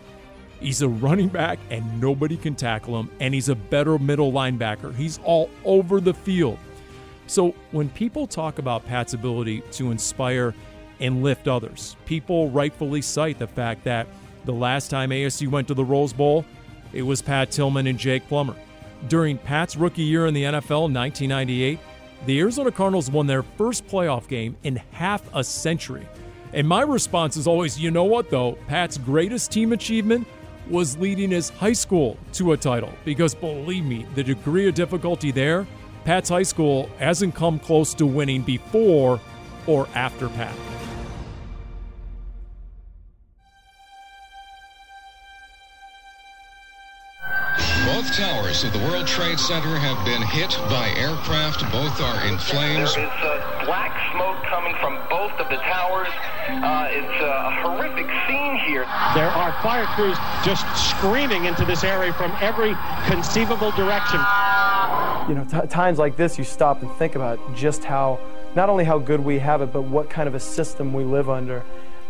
He's 0.60 0.82
a 0.82 0.88
running 0.88 1.28
back 1.28 1.58
and 1.70 2.00
nobody 2.00 2.36
can 2.36 2.54
tackle 2.54 3.00
him, 3.00 3.10
and 3.18 3.32
he's 3.32 3.48
a 3.48 3.54
better 3.54 3.98
middle 3.98 4.30
linebacker. 4.30 4.94
He's 4.94 5.18
all 5.24 5.50
over 5.64 6.00
the 6.00 6.14
field. 6.14 6.58
So 7.26 7.54
when 7.70 7.88
people 7.88 8.26
talk 8.26 8.58
about 8.58 8.84
Pat's 8.86 9.14
ability 9.14 9.62
to 9.72 9.90
inspire 9.90 10.54
and 11.00 11.22
lift 11.22 11.48
others, 11.48 11.96
people 12.04 12.50
rightfully 12.50 13.00
cite 13.00 13.38
the 13.38 13.46
fact 13.46 13.84
that 13.84 14.06
the 14.44 14.52
last 14.52 14.90
time 14.90 15.10
ASU 15.10 15.48
went 15.48 15.68
to 15.68 15.74
the 15.74 15.84
Rose 15.84 16.12
Bowl, 16.12 16.44
it 16.92 17.02
was 17.02 17.22
Pat 17.22 17.50
Tillman 17.50 17.86
and 17.86 17.98
Jake 17.98 18.26
Plummer. 18.28 18.56
During 19.08 19.38
Pat's 19.38 19.76
rookie 19.76 20.02
year 20.02 20.26
in 20.26 20.34
the 20.34 20.42
NFL 20.42 20.88
in 20.88 20.94
1998, 20.94 21.78
the 22.26 22.40
Arizona 22.40 22.70
Cardinals 22.70 23.10
won 23.10 23.26
their 23.26 23.42
first 23.42 23.86
playoff 23.86 24.28
game 24.28 24.56
in 24.62 24.76
half 24.92 25.22
a 25.34 25.42
century. 25.42 26.06
And 26.52 26.68
my 26.68 26.82
response 26.82 27.36
is 27.36 27.46
always, 27.46 27.78
you 27.78 27.90
know 27.90 28.04
what, 28.04 28.28
though? 28.28 28.58
Pat's 28.66 28.98
greatest 28.98 29.52
team 29.52 29.72
achievement 29.72 30.26
was 30.70 30.96
leading 30.98 31.30
his 31.30 31.50
high 31.50 31.72
school 31.72 32.16
to 32.32 32.52
a 32.52 32.56
title 32.56 32.92
because 33.04 33.34
believe 33.34 33.84
me, 33.84 34.06
the 34.14 34.22
degree 34.22 34.68
of 34.68 34.74
difficulty 34.74 35.30
there 35.30 35.66
Pat's 36.04 36.30
high 36.30 36.42
school 36.42 36.88
hasn't 36.98 37.34
come 37.34 37.58
close 37.58 37.94
to 37.94 38.06
winning 38.06 38.42
before 38.42 39.20
or 39.66 39.86
after 39.94 40.28
Pat. 40.30 40.54
Both 47.84 48.16
towers 48.16 48.64
of 48.64 48.72
the 48.72 48.78
World 48.78 49.06
Trade 49.06 49.38
Center 49.38 49.76
have 49.76 50.04
been 50.06 50.22
hit 50.22 50.56
by 50.70 50.88
aircraft. 50.96 51.60
Both 51.70 52.00
are 52.00 52.26
in 52.26 52.38
flames. 52.38 52.96
Uh, 52.96 53.39
There 53.60 53.66
is 53.66 53.66
black 53.66 54.12
smoke 54.12 54.42
coming 54.44 54.74
from 54.80 54.96
both 55.08 55.32
of 55.32 55.48
the 55.48 55.56
towers. 55.56 56.08
Uh, 56.48 56.88
it's 56.90 57.22
a 57.22 57.50
horrific 57.62 58.06
scene 58.26 58.56
here. 58.66 58.84
There 59.14 59.28
are 59.28 59.52
fire 59.62 59.86
crews 59.86 60.16
just 60.44 60.64
screaming 60.90 61.44
into 61.44 61.64
this 61.64 61.84
area 61.84 62.12
from 62.12 62.32
every 62.40 62.74
conceivable 63.06 63.70
direction. 63.72 64.20
You 65.28 65.34
know, 65.34 65.46
t- 65.48 65.66
times 65.68 65.98
like 65.98 66.16
this, 66.16 66.38
you 66.38 66.44
stop 66.44 66.82
and 66.82 66.90
think 66.92 67.14
about 67.14 67.38
just 67.54 67.84
how, 67.84 68.18
not 68.54 68.68
only 68.68 68.84
how 68.84 68.98
good 68.98 69.20
we 69.20 69.38
have 69.38 69.62
it, 69.62 69.72
but 69.72 69.82
what 69.82 70.10
kind 70.10 70.28
of 70.28 70.34
a 70.34 70.40
system 70.40 70.92
we 70.92 71.04
live 71.04 71.28
under 71.28 71.62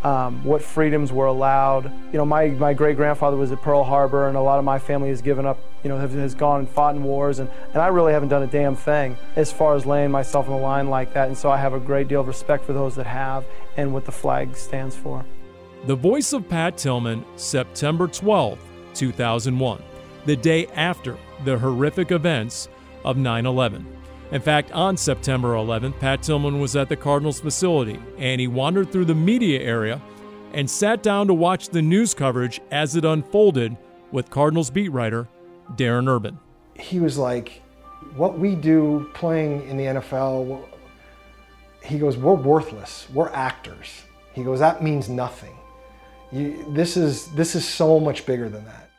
um, 0.03 0.43
what 0.43 0.61
freedoms 0.61 1.11
were 1.11 1.27
allowed. 1.27 1.91
You 2.11 2.17
know, 2.17 2.25
my, 2.25 2.47
my 2.47 2.73
great 2.73 2.97
grandfather 2.97 3.37
was 3.37 3.51
at 3.51 3.61
Pearl 3.61 3.83
Harbor, 3.83 4.27
and 4.27 4.35
a 4.35 4.41
lot 4.41 4.59
of 4.59 4.65
my 4.65 4.79
family 4.79 5.09
has 5.09 5.21
given 5.21 5.45
up, 5.45 5.59
you 5.83 5.89
know, 5.89 5.97
have, 5.97 6.11
has 6.13 6.33
gone 6.33 6.59
and 6.59 6.69
fought 6.69 6.95
in 6.95 7.03
wars, 7.03 7.39
and, 7.39 7.49
and 7.73 7.81
I 7.81 7.87
really 7.87 8.13
haven't 8.13 8.29
done 8.29 8.43
a 8.43 8.47
damn 8.47 8.75
thing 8.75 9.17
as 9.35 9.51
far 9.51 9.75
as 9.75 9.85
laying 9.85 10.11
myself 10.11 10.47
on 10.47 10.55
the 10.55 10.61
line 10.61 10.89
like 10.89 11.13
that. 11.13 11.27
And 11.27 11.37
so 11.37 11.51
I 11.51 11.57
have 11.57 11.73
a 11.73 11.79
great 11.79 12.07
deal 12.07 12.21
of 12.21 12.27
respect 12.27 12.65
for 12.65 12.73
those 12.73 12.95
that 12.95 13.07
have 13.07 13.45
and 13.77 13.93
what 13.93 14.05
the 14.05 14.11
flag 14.11 14.55
stands 14.55 14.95
for. 14.95 15.25
The 15.85 15.95
voice 15.95 16.33
of 16.33 16.47
Pat 16.47 16.77
Tillman, 16.77 17.25
September 17.35 18.07
12, 18.07 18.59
2001, 18.93 19.83
the 20.25 20.35
day 20.35 20.67
after 20.67 21.17
the 21.43 21.57
horrific 21.57 22.11
events 22.11 22.69
of 23.03 23.17
9 23.17 23.45
11. 23.45 24.00
In 24.31 24.41
fact, 24.41 24.71
on 24.71 24.95
September 24.95 25.55
11th, 25.55 25.99
Pat 25.99 26.23
Tillman 26.23 26.61
was 26.61 26.77
at 26.77 26.87
the 26.87 26.95
Cardinals 26.95 27.41
facility 27.41 27.99
and 28.17 28.39
he 28.39 28.47
wandered 28.47 28.89
through 28.89 29.05
the 29.05 29.15
media 29.15 29.59
area 29.59 30.01
and 30.53 30.69
sat 30.69 31.03
down 31.03 31.27
to 31.27 31.33
watch 31.33 31.69
the 31.69 31.81
news 31.81 32.13
coverage 32.13 32.61
as 32.71 32.95
it 32.95 33.03
unfolded 33.03 33.75
with 34.11 34.29
Cardinals 34.29 34.69
beat 34.69 34.89
writer 34.89 35.27
Darren 35.75 36.07
Urban. 36.07 36.39
He 36.75 36.99
was 36.99 37.17
like, 37.17 37.61
What 38.15 38.39
we 38.39 38.55
do 38.55 39.09
playing 39.13 39.67
in 39.67 39.75
the 39.75 39.83
NFL, 39.83 40.63
he 41.83 41.97
goes, 41.99 42.15
We're 42.15 42.33
worthless. 42.33 43.07
We're 43.13 43.29
actors. 43.29 44.03
He 44.33 44.43
goes, 44.43 44.59
That 44.59 44.81
means 44.81 45.09
nothing. 45.09 45.57
You, 46.31 46.65
this, 46.69 46.95
is, 46.95 47.27
this 47.33 47.55
is 47.55 47.67
so 47.67 47.99
much 47.99 48.25
bigger 48.25 48.47
than 48.47 48.63
that. 48.63 48.90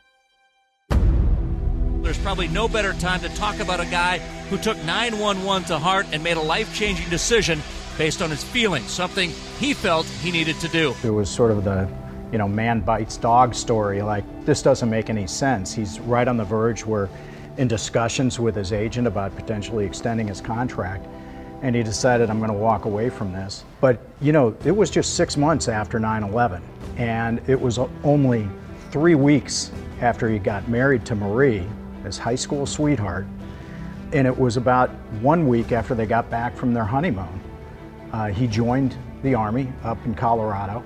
There's 2.03 2.17
probably 2.17 2.49
no 2.49 2.67
better 2.67 2.91
time 2.91 3.21
to 3.21 3.29
talk 3.29 3.59
about 3.59 3.79
a 3.79 3.85
guy 3.85 4.17
who 4.49 4.57
took 4.57 4.75
911 4.83 5.69
to 5.69 5.79
heart 5.79 6.05
and 6.11 6.21
made 6.21 6.35
a 6.35 6.41
life 6.41 6.75
changing 6.75 7.09
decision 7.09 7.61
based 7.97 8.21
on 8.21 8.29
his 8.29 8.43
feelings, 8.43 8.91
something 8.91 9.29
he 9.57 9.73
felt 9.73 10.05
he 10.05 10.29
needed 10.29 10.59
to 10.59 10.67
do. 10.67 10.93
It 11.01 11.11
was 11.11 11.29
sort 11.29 11.51
of 11.51 11.63
the, 11.63 11.87
you 12.29 12.37
know, 12.37 12.47
man 12.47 12.81
bites 12.81 13.15
dog 13.15 13.55
story. 13.55 14.01
Like, 14.01 14.25
this 14.43 14.61
doesn't 14.61 14.89
make 14.89 15.09
any 15.09 15.27
sense. 15.27 15.73
He's 15.73 16.01
right 16.01 16.27
on 16.27 16.35
the 16.35 16.43
verge. 16.43 16.85
We're 16.85 17.07
in 17.55 17.69
discussions 17.69 18.37
with 18.37 18.55
his 18.55 18.73
agent 18.73 19.07
about 19.07 19.33
potentially 19.37 19.85
extending 19.85 20.27
his 20.27 20.41
contract. 20.41 21.07
And 21.61 21.73
he 21.73 21.83
decided, 21.83 22.29
I'm 22.29 22.39
going 22.39 22.51
to 22.51 22.57
walk 22.57 22.83
away 22.83 23.09
from 23.09 23.31
this. 23.31 23.63
But, 23.79 24.01
you 24.19 24.33
know, 24.33 24.57
it 24.65 24.75
was 24.75 24.89
just 24.89 25.15
six 25.15 25.37
months 25.37 25.69
after 25.69 26.01
9 26.01 26.23
11. 26.23 26.61
And 26.97 27.41
it 27.47 27.59
was 27.59 27.79
only 28.03 28.49
three 28.91 29.15
weeks 29.15 29.71
after 30.01 30.27
he 30.27 30.37
got 30.37 30.67
married 30.67 31.05
to 31.05 31.15
Marie, 31.15 31.65
his 32.03 32.17
high 32.17 32.35
school 32.35 32.65
sweetheart. 32.65 33.25
And 34.11 34.27
it 34.27 34.37
was 34.37 34.57
about 34.57 34.89
one 35.21 35.47
week 35.47 35.71
after 35.71 35.95
they 35.95 36.05
got 36.05 36.29
back 36.29 36.55
from 36.55 36.73
their 36.73 36.85
honeymoon. 36.85 37.41
Uh, 38.11 38.27
he 38.27 38.45
joined 38.47 38.95
the 39.23 39.33
Army 39.33 39.71
up 39.83 39.97
in 40.05 40.13
Colorado 40.13 40.83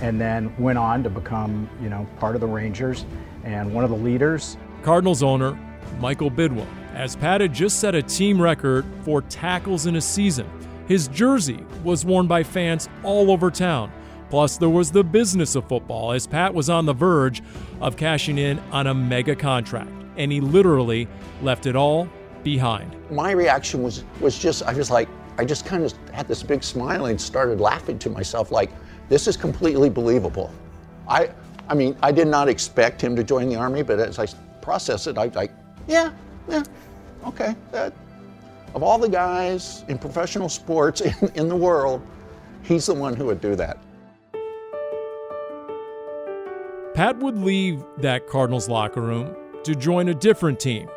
and 0.00 0.20
then 0.20 0.54
went 0.58 0.78
on 0.78 1.02
to 1.02 1.10
become, 1.10 1.68
you 1.82 1.88
know, 1.88 2.06
part 2.18 2.34
of 2.34 2.40
the 2.40 2.46
Rangers 2.46 3.04
and 3.44 3.72
one 3.72 3.84
of 3.84 3.90
the 3.90 3.96
leaders. 3.96 4.56
Cardinals 4.82 5.22
owner 5.22 5.58
Michael 6.00 6.30
Bidwill, 6.30 6.66
as 6.94 7.16
Pat 7.16 7.40
had 7.40 7.52
just 7.52 7.80
set 7.80 7.94
a 7.94 8.02
team 8.02 8.40
record 8.40 8.84
for 9.02 9.22
tackles 9.22 9.86
in 9.86 9.96
a 9.96 10.00
season. 10.00 10.48
His 10.86 11.08
jersey 11.08 11.64
was 11.84 12.04
worn 12.04 12.26
by 12.26 12.42
fans 12.42 12.88
all 13.02 13.30
over 13.30 13.50
town. 13.50 13.92
Plus, 14.30 14.58
there 14.58 14.68
was 14.68 14.90
the 14.90 15.02
business 15.02 15.54
of 15.54 15.66
football, 15.66 16.12
as 16.12 16.26
Pat 16.26 16.52
was 16.52 16.68
on 16.68 16.86
the 16.86 16.92
verge 16.92 17.42
of 17.80 17.96
cashing 17.96 18.38
in 18.38 18.58
on 18.70 18.86
a 18.86 18.94
mega 18.94 19.34
contract, 19.34 19.90
and 20.18 20.30
he 20.30 20.40
literally 20.40 21.08
left 21.40 21.64
it 21.64 21.76
all 21.76 22.08
behind. 22.42 22.94
My 23.10 23.30
reaction 23.30 23.82
was 23.82 24.04
was 24.20 24.38
just 24.38 24.62
I 24.64 24.74
was 24.74 24.90
like 24.90 25.08
I 25.38 25.44
just 25.44 25.64
kind 25.64 25.84
of 25.84 25.94
had 26.12 26.28
this 26.28 26.42
big 26.42 26.62
smile 26.62 27.06
and 27.06 27.18
started 27.18 27.60
laughing 27.60 27.98
to 28.00 28.10
myself 28.10 28.50
like 28.50 28.70
this 29.08 29.26
is 29.26 29.36
completely 29.36 29.88
believable. 29.88 30.52
I 31.08 31.30
I 31.68 31.74
mean 31.74 31.96
I 32.02 32.12
did 32.12 32.28
not 32.28 32.48
expect 32.48 33.00
him 33.00 33.16
to 33.16 33.24
join 33.24 33.48
the 33.48 33.56
army, 33.56 33.82
but 33.82 33.98
as 33.98 34.18
I 34.18 34.26
process 34.60 35.06
it, 35.06 35.16
I 35.16 35.26
was 35.26 35.36
like 35.36 35.52
yeah 35.86 36.12
yeah 36.48 36.64
okay 37.24 37.54
that 37.72 37.92
of 38.74 38.82
all 38.82 38.98
the 38.98 39.08
guys 39.08 39.84
in 39.88 39.98
professional 39.98 40.48
sports 40.48 41.00
in, 41.00 41.14
in 41.34 41.48
the 41.48 41.56
world, 41.56 42.02
he's 42.62 42.86
the 42.86 42.94
one 42.94 43.16
who 43.16 43.26
would 43.26 43.40
do 43.40 43.54
that. 43.54 43.78
Pat 46.94 47.16
would 47.18 47.38
leave 47.38 47.84
that 47.98 48.26
Cardinals 48.26 48.68
locker 48.68 49.00
room 49.00 49.34
to 49.68 49.74
join 49.74 50.08
a 50.08 50.14
different 50.14 50.58
team 50.58 50.88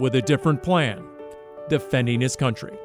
with 0.00 0.16
a 0.16 0.20
different 0.20 0.60
plan, 0.60 1.06
defending 1.68 2.20
his 2.20 2.34
country. 2.34 2.76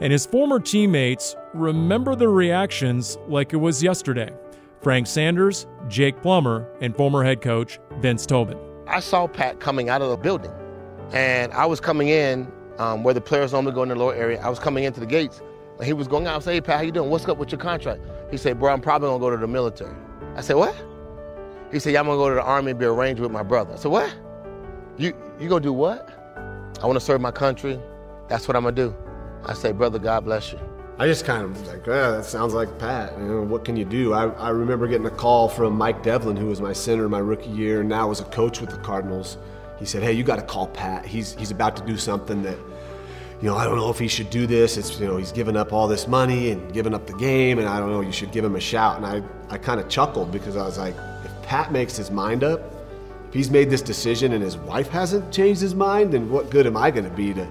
And 0.00 0.12
his 0.12 0.24
former 0.24 0.60
teammates 0.60 1.34
remember 1.52 2.14
the 2.14 2.28
reactions 2.28 3.18
like 3.26 3.52
it 3.52 3.56
was 3.56 3.82
yesterday. 3.82 4.32
Frank 4.80 5.08
Sanders, 5.08 5.66
Jake 5.88 6.22
Plummer, 6.22 6.64
and 6.80 6.96
former 6.96 7.24
head 7.24 7.40
coach 7.40 7.80
Vince 7.98 8.24
Tobin. 8.24 8.56
I 8.86 9.00
saw 9.00 9.26
Pat 9.26 9.58
coming 9.58 9.88
out 9.88 10.00
of 10.00 10.10
the 10.10 10.16
building, 10.16 10.52
and 11.12 11.52
I 11.54 11.66
was 11.66 11.80
coming 11.80 12.06
in 12.06 12.46
um, 12.78 13.02
where 13.02 13.14
the 13.14 13.20
players 13.20 13.52
normally 13.52 13.72
go 13.72 13.82
in 13.82 13.88
the 13.88 13.96
lower 13.96 14.14
area. 14.14 14.40
I 14.40 14.48
was 14.48 14.60
coming 14.60 14.84
into 14.84 15.00
the 15.00 15.06
gates, 15.06 15.42
and 15.78 15.86
he 15.86 15.92
was 15.92 16.06
going 16.06 16.28
out. 16.28 16.36
I 16.36 16.38
said, 16.38 16.54
"Hey 16.54 16.60
Pat, 16.60 16.76
how 16.76 16.82
you 16.82 16.92
doing? 16.92 17.10
What's 17.10 17.26
up 17.26 17.38
with 17.38 17.50
your 17.50 17.60
contract?" 17.60 18.00
He 18.30 18.36
said, 18.36 18.60
"Bro, 18.60 18.74
I'm 18.74 18.80
probably 18.80 19.08
gonna 19.08 19.18
go 19.18 19.30
to 19.30 19.36
the 19.36 19.48
military." 19.48 19.96
I 20.36 20.40
said, 20.40 20.54
"What?" 20.54 20.76
He 21.72 21.80
said, 21.80 21.94
"Yeah, 21.94 21.98
I'm 21.98 22.06
gonna 22.06 22.18
go 22.18 22.28
to 22.28 22.36
the 22.36 22.44
army 22.44 22.70
and 22.70 22.78
be 22.78 22.86
a 22.86 22.92
arranged 22.92 23.20
with 23.20 23.32
my 23.32 23.42
brother." 23.42 23.74
I 23.74 23.76
said, 23.76 23.90
"What? 23.90 24.14
You 24.98 25.14
you 25.40 25.48
gonna 25.48 25.62
do 25.62 25.72
what?" 25.72 26.08
I 26.82 26.86
want 26.86 26.98
to 26.98 27.04
serve 27.04 27.20
my 27.20 27.30
country. 27.32 27.80
That's 28.28 28.46
what 28.46 28.56
I'm 28.56 28.62
gonna 28.62 28.76
do. 28.76 28.94
I 29.44 29.54
say, 29.54 29.72
brother, 29.72 29.98
God 29.98 30.24
bless 30.24 30.52
you. 30.52 30.60
I 31.00 31.06
just 31.06 31.24
kind 31.24 31.44
of 31.44 31.66
like, 31.68 31.86
yeah, 31.86 32.10
that 32.10 32.24
sounds 32.24 32.54
like 32.54 32.76
Pat. 32.78 33.16
You 33.18 33.24
know, 33.24 33.42
what 33.42 33.64
can 33.64 33.76
you 33.76 33.84
do? 33.84 34.12
I, 34.12 34.26
I 34.30 34.50
remember 34.50 34.88
getting 34.88 35.06
a 35.06 35.10
call 35.10 35.48
from 35.48 35.74
Mike 35.74 36.02
Devlin, 36.02 36.36
who 36.36 36.46
was 36.46 36.60
my 36.60 36.72
center 36.72 37.08
my 37.08 37.20
rookie 37.20 37.50
year 37.50 37.80
and 37.80 37.88
now 37.88 38.08
was 38.08 38.18
a 38.18 38.24
coach 38.24 38.60
with 38.60 38.70
the 38.70 38.78
Cardinals. 38.78 39.38
He 39.78 39.86
said, 39.86 40.02
hey, 40.02 40.12
you 40.12 40.24
got 40.24 40.36
to 40.36 40.42
call 40.42 40.66
Pat. 40.66 41.06
He's, 41.06 41.34
he's 41.34 41.52
about 41.52 41.76
to 41.76 41.86
do 41.86 41.96
something 41.96 42.42
that, 42.42 42.58
you 43.40 43.48
know, 43.48 43.56
I 43.56 43.62
don't 43.62 43.76
know 43.76 43.90
if 43.90 43.98
he 44.00 44.08
should 44.08 44.28
do 44.28 44.48
this. 44.48 44.76
It's, 44.76 44.98
you 44.98 45.06
know, 45.06 45.18
he's 45.18 45.30
given 45.30 45.56
up 45.56 45.72
all 45.72 45.86
this 45.86 46.08
money 46.08 46.50
and 46.50 46.72
given 46.72 46.92
up 46.92 47.06
the 47.06 47.14
game, 47.14 47.60
and 47.60 47.68
I 47.68 47.78
don't 47.78 47.92
know, 47.92 48.00
you 48.00 48.10
should 48.10 48.32
give 48.32 48.44
him 48.44 48.56
a 48.56 48.60
shout. 48.60 48.96
And 48.96 49.06
I, 49.06 49.22
I 49.54 49.58
kind 49.58 49.78
of 49.78 49.88
chuckled 49.88 50.32
because 50.32 50.56
I 50.56 50.64
was 50.64 50.78
like, 50.78 50.96
if 51.24 51.42
Pat 51.42 51.70
makes 51.70 51.96
his 51.96 52.10
mind 52.10 52.42
up, 52.42 52.60
if 53.28 53.34
he's 53.34 53.50
made 53.50 53.70
this 53.70 53.82
decision 53.82 54.32
and 54.32 54.42
his 54.42 54.56
wife 54.56 54.88
hasn't 54.88 55.32
changed 55.32 55.60
his 55.60 55.74
mind, 55.74 56.12
then 56.12 56.30
what 56.30 56.50
good 56.50 56.66
am 56.66 56.76
I 56.76 56.90
going 56.90 57.04
to 57.04 57.16
be 57.16 57.34
to 57.34 57.46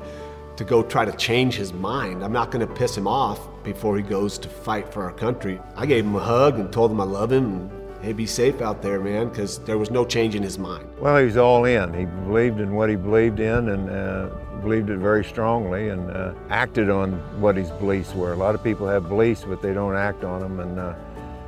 to 0.58 0.64
go 0.64 0.82
try 0.82 1.06
to 1.06 1.12
change 1.14 1.54
his 1.54 1.72
mind. 1.72 2.24
I'm 2.24 2.34
not 2.34 2.50
going 2.52 2.68
to 2.68 2.74
piss 2.74 2.98
him 2.98 3.08
off 3.08 3.48
before 3.64 3.96
he 3.96 4.02
goes 4.02 4.40
to 4.40 4.50
fight 4.50 4.92
for 4.92 5.04
our 5.04 5.14
country. 5.14 5.62
I 5.76 5.86
gave 5.86 6.04
him 6.04 6.16
a 6.16 6.20
hug 6.20 6.60
and 6.60 6.74
told 6.74 6.90
him 6.90 7.00
I 7.00 7.04
love 7.04 7.32
him 7.32 7.46
and 7.46 8.04
hey, 8.04 8.14
be 8.14 8.26
safe 8.26 8.62
out 8.62 8.82
there, 8.82 9.00
man, 9.00 9.30
because 9.30 9.60
there 9.60 9.78
was 9.78 9.92
no 9.92 10.06
change 10.06 10.36
in 10.36 10.44
his 10.44 10.58
mind. 10.58 10.88
Well, 11.00 11.18
he 11.18 11.26
was 11.26 11.38
all 11.38 11.66
in. 11.66 11.94
He 11.94 12.06
believed 12.06 12.60
in 12.60 12.74
what 12.74 12.90
he 12.90 12.96
believed 12.96 13.40
in 13.40 13.70
and 13.70 13.90
uh, 13.90 14.30
believed 14.62 14.90
it 14.90 14.98
very 14.98 15.24
strongly 15.24 15.90
and 15.90 16.10
uh, 16.12 16.34
acted 16.50 16.90
on 16.90 17.14
what 17.40 17.56
his 17.56 17.70
beliefs 17.72 18.14
were. 18.14 18.34
A 18.34 18.36
lot 18.36 18.56
of 18.56 18.64
people 18.64 18.88
have 18.88 19.08
beliefs, 19.08 19.44
but 19.48 19.62
they 19.62 19.74
don't 19.74 19.96
act 19.96 20.24
on 20.24 20.42
them, 20.42 20.60
and 20.60 20.80
uh, 20.80 20.96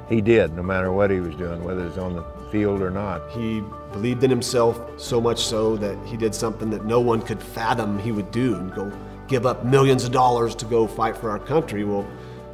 he 0.08 0.22
did, 0.22 0.54
no 0.54 0.64
matter 0.64 0.92
what 0.92 1.12
he 1.12 1.20
was 1.20 1.36
doing, 1.36 1.64
whether 1.64 1.86
it's 1.86 1.98
on 1.98 2.16
the 2.16 2.24
field 2.52 2.82
or 2.82 2.90
not. 2.90 3.30
He 3.32 3.64
believed 3.92 4.24
in 4.24 4.30
himself 4.30 5.00
so 5.00 5.20
much 5.20 5.40
so 5.40 5.76
that 5.78 5.98
he 6.06 6.18
did 6.18 6.34
something 6.34 6.70
that 6.70 6.86
no 6.86 7.00
one 7.00 7.22
could 7.22 7.42
fathom 7.42 8.00
he 8.00 8.12
would 8.12 8.32
do 8.32 8.56
and 8.56 8.74
go 8.74 8.92
give 9.28 9.46
up 9.46 9.64
millions 9.64 10.04
of 10.04 10.12
dollars 10.12 10.56
to 10.56 10.66
go 10.66 10.88
fight 10.88 11.16
for 11.16 11.30
our 11.30 11.40
country. 11.40 11.84
Well, 11.84 12.08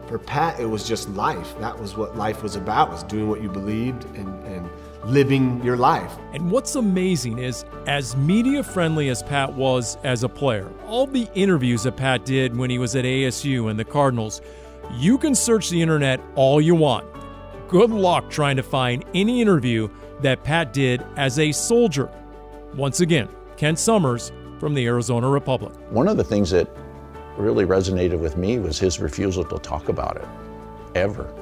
for 0.08 0.20
Pat, 0.20 0.60
it 0.60 0.66
was 0.66 0.88
just 0.88 1.10
life. 1.10 1.58
That 1.60 1.80
was 1.80 1.98
what 1.98 2.16
life 2.16 2.44
was 2.44 2.56
about, 2.56 2.92
was 2.92 3.04
doing 3.04 3.28
what 3.28 3.42
you 3.42 3.50
believed 3.50 4.06
and, 4.16 4.46
and 4.46 4.70
living 5.06 5.64
your 5.64 5.78
life. 5.78 6.12
And 6.34 6.52
what's 6.52 6.76
amazing 6.76 7.40
is, 7.40 7.66
as 7.88 8.16
media 8.16 8.64
friendly 8.64 9.10
as 9.10 9.24
Pat 9.24 9.54
was 9.54 9.98
as 10.04 10.24
a 10.24 10.30
player, 10.30 10.72
all 10.86 11.08
the 11.08 11.28
interviews 11.34 11.84
that 11.84 11.96
Pat 11.96 12.26
did 12.26 12.56
when 12.56 12.70
he 12.70 12.78
was 12.78 12.96
at 12.96 13.06
ASU 13.06 13.70
and 13.70 13.80
the 13.80 13.86
Cardinals, 13.86 14.42
you 14.94 15.18
can 15.18 15.34
search 15.34 15.70
the 15.70 15.82
internet 15.82 16.20
all 16.36 16.62
you 16.62 16.76
want. 16.76 17.06
Good 17.68 17.90
luck 17.90 18.30
trying 18.30 18.58
to 18.58 18.64
find 18.64 19.04
any 19.16 19.42
interview 19.42 19.90
that 20.22 20.44
Pat 20.44 20.72
did 20.72 21.04
as 21.18 21.40
a 21.40 21.52
soldier. 21.52 22.12
Once 22.76 23.00
again, 23.00 23.28
Kent 23.58 23.80
Somers 23.80 24.32
from 24.60 24.76
the 24.76 24.86
Arizona 24.86 25.28
Republic. 25.28 25.74
One 25.90 26.08
of 26.08 26.18
the 26.18 26.24
things 26.24 26.52
that 26.52 26.70
really 27.38 27.66
resonated 27.66 28.20
with 28.20 28.38
me 28.38 28.60
was 28.60 28.78
his 28.78 29.00
refusal 29.00 29.44
to 29.46 29.58
talk 29.58 29.90
about 29.90 30.18
it, 30.18 30.28
ever. 30.94 31.34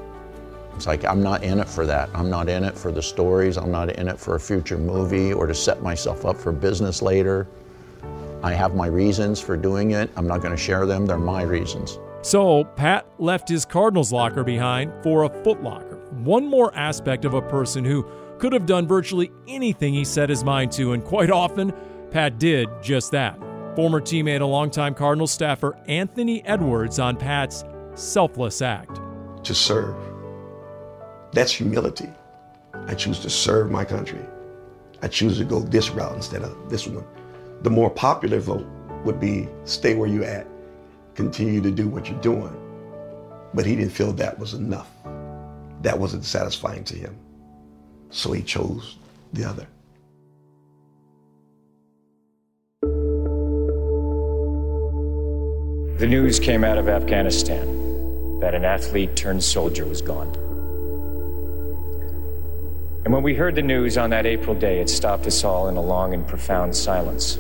It's 0.75 0.87
like, 0.87 1.03
I'm 1.03 1.21
not 1.21 1.43
in 1.43 1.59
it 1.59 1.67
for 1.67 1.85
that. 1.85 2.09
I'm 2.15 2.29
not 2.29 2.47
in 2.47 2.63
it 2.63 2.77
for 2.77 2.91
the 2.91 3.01
stories. 3.01 3.57
I'm 3.57 3.69
not 3.69 3.91
in 3.91 4.07
it 4.07 4.17
for 4.17 4.35
a 4.35 4.39
future 4.39 4.77
movie 4.77 5.33
or 5.33 5.45
to 5.45 5.53
set 5.53 5.83
myself 5.83 6.25
up 6.25 6.37
for 6.37 6.51
business 6.51 7.01
later. 7.01 7.47
I 8.43 8.53
have 8.53 8.75
my 8.75 8.87
reasons 8.87 9.39
for 9.39 9.55
doing 9.57 9.91
it. 9.91 10.09
I'm 10.15 10.27
not 10.27 10.41
going 10.41 10.55
to 10.55 10.61
share 10.61 10.85
them. 10.85 11.05
They're 11.05 11.17
my 11.17 11.43
reasons. 11.43 11.99
So, 12.21 12.63
Pat 12.63 13.05
left 13.19 13.49
his 13.49 13.65
Cardinals 13.65 14.13
locker 14.13 14.43
behind 14.43 14.91
for 15.03 15.23
a 15.23 15.29
Foot 15.43 15.61
Locker. 15.61 15.92
One 16.13 16.45
more 16.45 16.73
aspect 16.75 17.25
of 17.25 17.33
a 17.33 17.41
person 17.41 17.83
who 17.83 18.05
could 18.37 18.53
have 18.53 18.65
done 18.65 18.87
virtually 18.87 19.31
anything 19.47 19.93
he 19.93 20.05
set 20.05 20.29
his 20.29 20.43
mind 20.43 20.71
to, 20.73 20.93
and 20.93 21.03
quite 21.03 21.31
often, 21.31 21.73
Pat 22.11 22.39
did 22.39 22.69
just 22.81 23.11
that. 23.11 23.37
Former 23.75 23.99
teammate 23.99 24.35
and 24.35 24.45
longtime 24.45 24.93
Cardinals 24.93 25.31
staffer 25.31 25.77
Anthony 25.87 26.45
Edwards 26.45 26.99
on 26.99 27.17
Pat's 27.17 27.63
selfless 27.95 28.61
act. 28.61 28.99
To 29.45 29.55
serve. 29.55 29.95
That's 31.31 31.51
humility. 31.51 32.09
I 32.87 32.93
choose 32.93 33.19
to 33.19 33.29
serve 33.29 33.71
my 33.71 33.83
country. 33.83 34.21
I 35.01 35.07
choose 35.07 35.37
to 35.39 35.45
go 35.45 35.59
this 35.59 35.89
route 35.89 36.15
instead 36.15 36.43
of 36.43 36.69
this 36.69 36.87
one. 36.87 37.05
The 37.63 37.69
more 37.69 37.89
popular 37.89 38.39
vote 38.39 38.67
would 39.03 39.19
be 39.19 39.47
stay 39.65 39.95
where 39.95 40.07
you're 40.07 40.23
at, 40.23 40.47
continue 41.15 41.61
to 41.61 41.71
do 41.71 41.87
what 41.87 42.09
you're 42.09 42.21
doing. 42.21 42.59
But 43.53 43.65
he 43.65 43.75
didn't 43.75 43.91
feel 43.91 44.13
that 44.13 44.37
was 44.37 44.53
enough. 44.53 44.89
That 45.83 45.99
wasn't 45.99 46.25
satisfying 46.25 46.83
to 46.85 46.95
him. 46.95 47.15
So 48.09 48.31
he 48.31 48.41
chose 48.41 48.97
the 49.33 49.45
other. 49.45 49.67
The 55.99 56.07
news 56.07 56.39
came 56.39 56.63
out 56.63 56.77
of 56.77 56.89
Afghanistan 56.89 58.39
that 58.39 58.55
an 58.55 58.65
athlete 58.65 59.15
turned 59.15 59.43
soldier 59.43 59.85
was 59.85 60.01
gone. 60.01 60.27
And 63.05 63.13
when 63.13 63.23
we 63.23 63.35
heard 63.35 63.55
the 63.55 63.61
news 63.61 63.97
on 63.97 64.09
that 64.09 64.25
April 64.25 64.55
day, 64.55 64.79
it 64.79 64.89
stopped 64.89 65.27
us 65.27 65.43
all 65.43 65.67
in 65.67 65.75
a 65.75 65.81
long 65.81 66.13
and 66.13 66.25
profound 66.25 66.75
silence. 66.75 67.35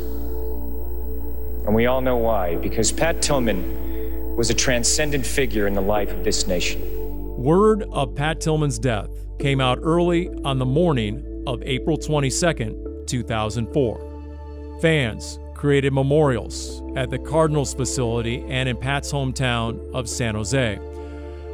And 1.65 1.73
we 1.73 1.85
all 1.85 2.01
know 2.01 2.17
why, 2.17 2.55
because 2.55 2.91
Pat 2.91 3.21
Tillman 3.21 4.35
was 4.35 4.49
a 4.49 4.53
transcendent 4.53 5.25
figure 5.25 5.65
in 5.65 5.73
the 5.73 5.81
life 5.81 6.11
of 6.11 6.25
this 6.25 6.45
nation. 6.47 7.02
Word 7.43 7.83
of 7.91 8.15
Pat 8.15 8.39
Tillman's 8.39 8.79
death 8.79 9.09
came 9.37 9.59
out 9.59 9.77
early 9.81 10.29
on 10.45 10.59
the 10.59 10.65
morning 10.65 11.43
of 11.45 11.61
April 11.63 11.97
22, 11.97 13.03
2004. 13.05 14.77
Fans 14.81 15.39
created 15.53 15.91
memorials 15.91 16.81
at 16.95 17.09
the 17.09 17.19
Cardinals 17.19 17.73
facility 17.73 18.45
and 18.47 18.69
in 18.69 18.77
Pat's 18.77 19.11
hometown 19.11 19.93
of 19.93 20.07
San 20.07 20.35
Jose. 20.35 20.79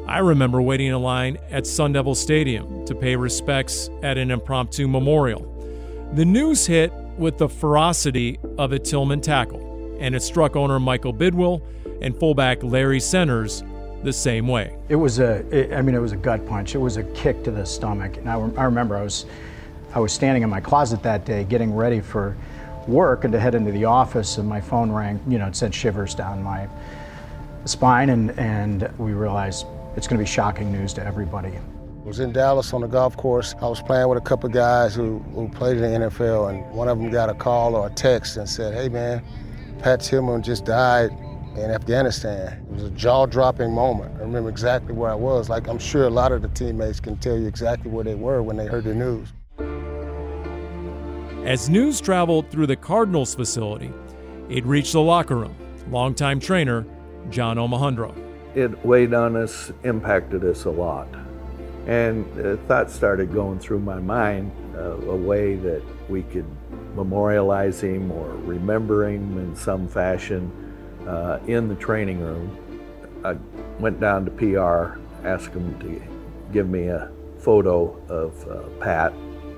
I 0.08 0.19
remember 0.19 0.62
waiting 0.62 0.89
in 0.89 1.01
line 1.01 1.39
at 1.50 1.65
Sun 1.65 1.93
Devil 1.93 2.13
Stadium 2.13 2.86
to 2.86 2.93
pay 2.93 3.15
respects 3.15 3.89
at 4.03 4.19
an 4.19 4.29
impromptu 4.29 4.88
memorial. 4.88 5.41
The 6.13 6.24
news 6.24 6.67
hit 6.67 6.93
with 7.17 7.39
the 7.39 7.50
ferocity 7.50 8.38
of 8.60 8.74
a 8.74 8.77
Tillman 8.77 9.22
tackle, 9.22 9.98
and 10.00 10.13
it 10.13 10.22
struck 10.22 10.55
owner 10.55 10.79
Michael 10.79 11.15
Bidwill 11.15 11.63
and 12.00 12.15
fullback 12.15 12.62
Larry 12.62 13.00
Centers 13.00 13.63
the 14.03 14.13
same 14.13 14.47
way. 14.47 14.75
It 14.87 14.95
was 14.95 15.19
a, 15.19 15.45
it, 15.55 15.73
I 15.73 15.81
mean, 15.81 15.95
it 15.95 15.99
was 15.99 16.11
a 16.11 16.17
gut 16.17 16.45
punch. 16.47 16.75
It 16.75 16.79
was 16.79 16.97
a 16.97 17.03
kick 17.03 17.43
to 17.43 17.51
the 17.51 17.65
stomach. 17.65 18.17
And 18.17 18.29
I, 18.29 18.33
I 18.33 18.63
remember 18.63 18.97
I 18.97 19.03
was, 19.03 19.25
I 19.93 19.99
was 19.99 20.13
standing 20.13 20.43
in 20.43 20.49
my 20.49 20.61
closet 20.61 21.03
that 21.03 21.25
day 21.25 21.43
getting 21.43 21.73
ready 21.73 21.99
for 21.99 22.37
work 22.88 23.23
and 23.23 23.33
to 23.33 23.39
head 23.39 23.55
into 23.55 23.71
the 23.71 23.85
office, 23.85 24.38
and 24.38 24.47
my 24.47 24.62
phone 24.62 24.91
rang. 24.91 25.19
You 25.27 25.38
know, 25.38 25.47
it 25.47 25.55
sent 25.55 25.73
shivers 25.73 26.15
down 26.15 26.43
my 26.43 26.67
spine, 27.65 28.09
and 28.09 28.31
and 28.39 28.89
we 28.97 29.13
realized 29.13 29.65
it's 29.95 30.07
going 30.07 30.17
to 30.17 30.23
be 30.23 30.29
shocking 30.29 30.71
news 30.71 30.93
to 30.93 31.05
everybody. 31.05 31.49
I 31.49 31.62
was 32.03 32.19
in 32.19 32.31
Dallas 32.31 32.73
on 32.73 32.81
the 32.81 32.88
golf 32.88 33.15
course. 33.17 33.55
I 33.62 33.67
was 33.67 33.81
playing 33.81 34.07
with 34.07 34.17
a 34.17 34.21
couple 34.21 34.47
of 34.47 34.53
guys 34.53 34.95
who, 34.95 35.19
who 35.35 35.47
played 35.49 35.77
in 35.77 35.83
the 35.83 36.07
NFL, 36.07 36.49
and 36.49 36.71
one 36.71 36.88
of 36.88 36.97
them 36.97 37.12
got 37.12 37.29
a 37.29 37.33
call 37.33 37.75
or 37.75 37.88
a 37.88 37.89
text 37.91 38.38
and 38.38 38.49
said, 38.49 38.73
"Hey 38.73 38.89
man, 38.89 39.23
Pat 39.79 40.01
Tillman 40.01 40.41
just 40.41 40.65
died 40.65 41.12
in 41.55 41.71
Afghanistan." 41.71 42.65
It 42.69 42.73
was 42.73 42.83
a 42.83 42.89
jaw-dropping 42.91 43.71
moment. 43.71 44.15
I 44.17 44.21
remember 44.21 44.49
exactly 44.49 44.93
where 44.93 45.12
I 45.12 45.15
was. 45.15 45.49
Like 45.49 45.67
I'm 45.67 45.79
sure 45.79 46.05
a 46.05 46.09
lot 46.09 46.31
of 46.31 46.41
the 46.41 46.49
teammates 46.49 46.99
can 46.99 47.17
tell 47.17 47.38
you 47.38 47.47
exactly 47.47 47.89
where 47.91 48.03
they 48.03 48.15
were 48.15 48.41
when 48.43 48.57
they 48.57 48.65
heard 48.65 48.83
the 48.83 48.93
news. 48.93 49.29
As 51.45 51.69
news 51.69 52.01
traveled 52.01 52.51
through 52.51 52.67
the 52.67 52.75
Cardinals 52.75 53.33
facility, 53.33 53.91
it 54.49 54.65
reached 54.65 54.93
the 54.93 55.01
locker 55.01 55.35
room. 55.35 55.55
Longtime 55.89 56.39
trainer 56.39 56.85
John 57.29 57.57
Omohundro. 57.57 58.15
It 58.55 58.85
weighed 58.85 59.13
on 59.13 59.35
us, 59.35 59.71
impacted 59.83 60.43
us 60.43 60.65
a 60.65 60.69
lot. 60.69 61.07
And 61.88 62.25
uh, 62.39 62.57
thoughts 62.67 62.93
started 62.93 63.33
going 63.33 63.59
through 63.59 63.79
my 63.79 63.99
mind 63.99 64.51
uh, 64.75 64.97
a 64.97 65.15
way 65.15 65.55
that 65.55 65.81
we 66.09 66.23
could 66.23 66.45
memorialize 66.95 67.81
him 67.81 68.12
or 68.12 68.29
remember 68.38 69.07
him 69.07 69.38
in 69.38 69.55
some 69.55 69.88
fashion 69.88 70.51
uh, 71.10 71.39
in 71.48 71.67
the 71.67 71.76
training 71.76 72.19
room. 72.19 72.56
I 73.26 73.36
went 73.82 74.00
down 74.00 74.26
to 74.26 74.32
PR, 74.32 75.00
asked 75.28 75.54
them 75.54 75.78
to 75.80 76.02
give 76.54 76.69
me 76.69 76.88
a 76.88 77.12
photo 77.39 78.00
of 78.08 78.48
uh, 78.48 78.69
Pat. 78.80 79.13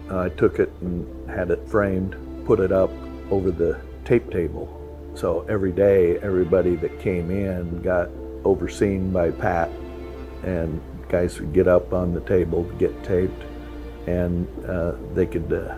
I 0.09 0.29
took 0.29 0.59
it 0.59 0.71
and 0.81 1.29
had 1.29 1.51
it 1.51 1.67
framed, 1.67 2.15
put 2.45 2.59
it 2.59 2.71
up 2.71 2.89
over 3.29 3.51
the 3.51 3.79
tape 4.05 4.31
table. 4.31 4.77
So 5.15 5.45
every 5.49 5.71
day, 5.71 6.17
everybody 6.19 6.75
that 6.77 6.99
came 6.99 7.29
in 7.31 7.81
got 7.81 8.09
overseen 8.43 9.11
by 9.11 9.31
Pat, 9.31 9.69
and 10.43 10.81
guys 11.09 11.39
would 11.39 11.53
get 11.53 11.67
up 11.67 11.93
on 11.93 12.13
the 12.13 12.21
table 12.21 12.63
to 12.63 12.73
get 12.75 13.03
taped, 13.03 13.43
and 14.07 14.47
uh, 14.65 14.93
they 15.13 15.25
could 15.25 15.51
uh, 15.51 15.75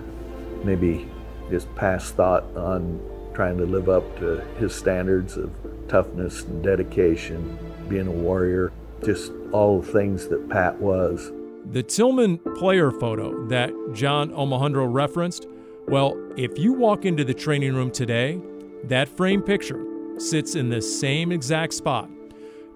maybe 0.63 1.07
just 1.49 1.73
pass 1.75 2.11
thought 2.11 2.43
on 2.55 3.01
trying 3.33 3.57
to 3.57 3.65
live 3.65 3.89
up 3.89 4.17
to 4.19 4.37
his 4.57 4.73
standards 4.73 5.37
of 5.37 5.51
toughness 5.93 6.41
and 6.41 6.63
dedication, 6.63 7.55
being 7.87 8.07
a 8.07 8.11
warrior, 8.11 8.73
just 9.05 9.31
all 9.51 9.79
the 9.79 9.91
things 9.91 10.27
that 10.27 10.49
Pat 10.49 10.75
was. 10.81 11.31
The 11.69 11.83
Tillman 11.83 12.39
player 12.57 12.89
photo 12.89 13.45
that 13.49 13.71
John 13.93 14.31
Omohundro 14.31 14.91
referenced, 14.91 15.45
well, 15.87 16.17
if 16.35 16.57
you 16.57 16.73
walk 16.73 17.05
into 17.05 17.23
the 17.23 17.35
training 17.35 17.75
room 17.75 17.91
today, 17.91 18.41
that 18.85 19.07
frame 19.07 19.43
picture 19.43 19.85
sits 20.17 20.55
in 20.55 20.69
the 20.69 20.81
same 20.81 21.31
exact 21.31 21.75
spot, 21.75 22.09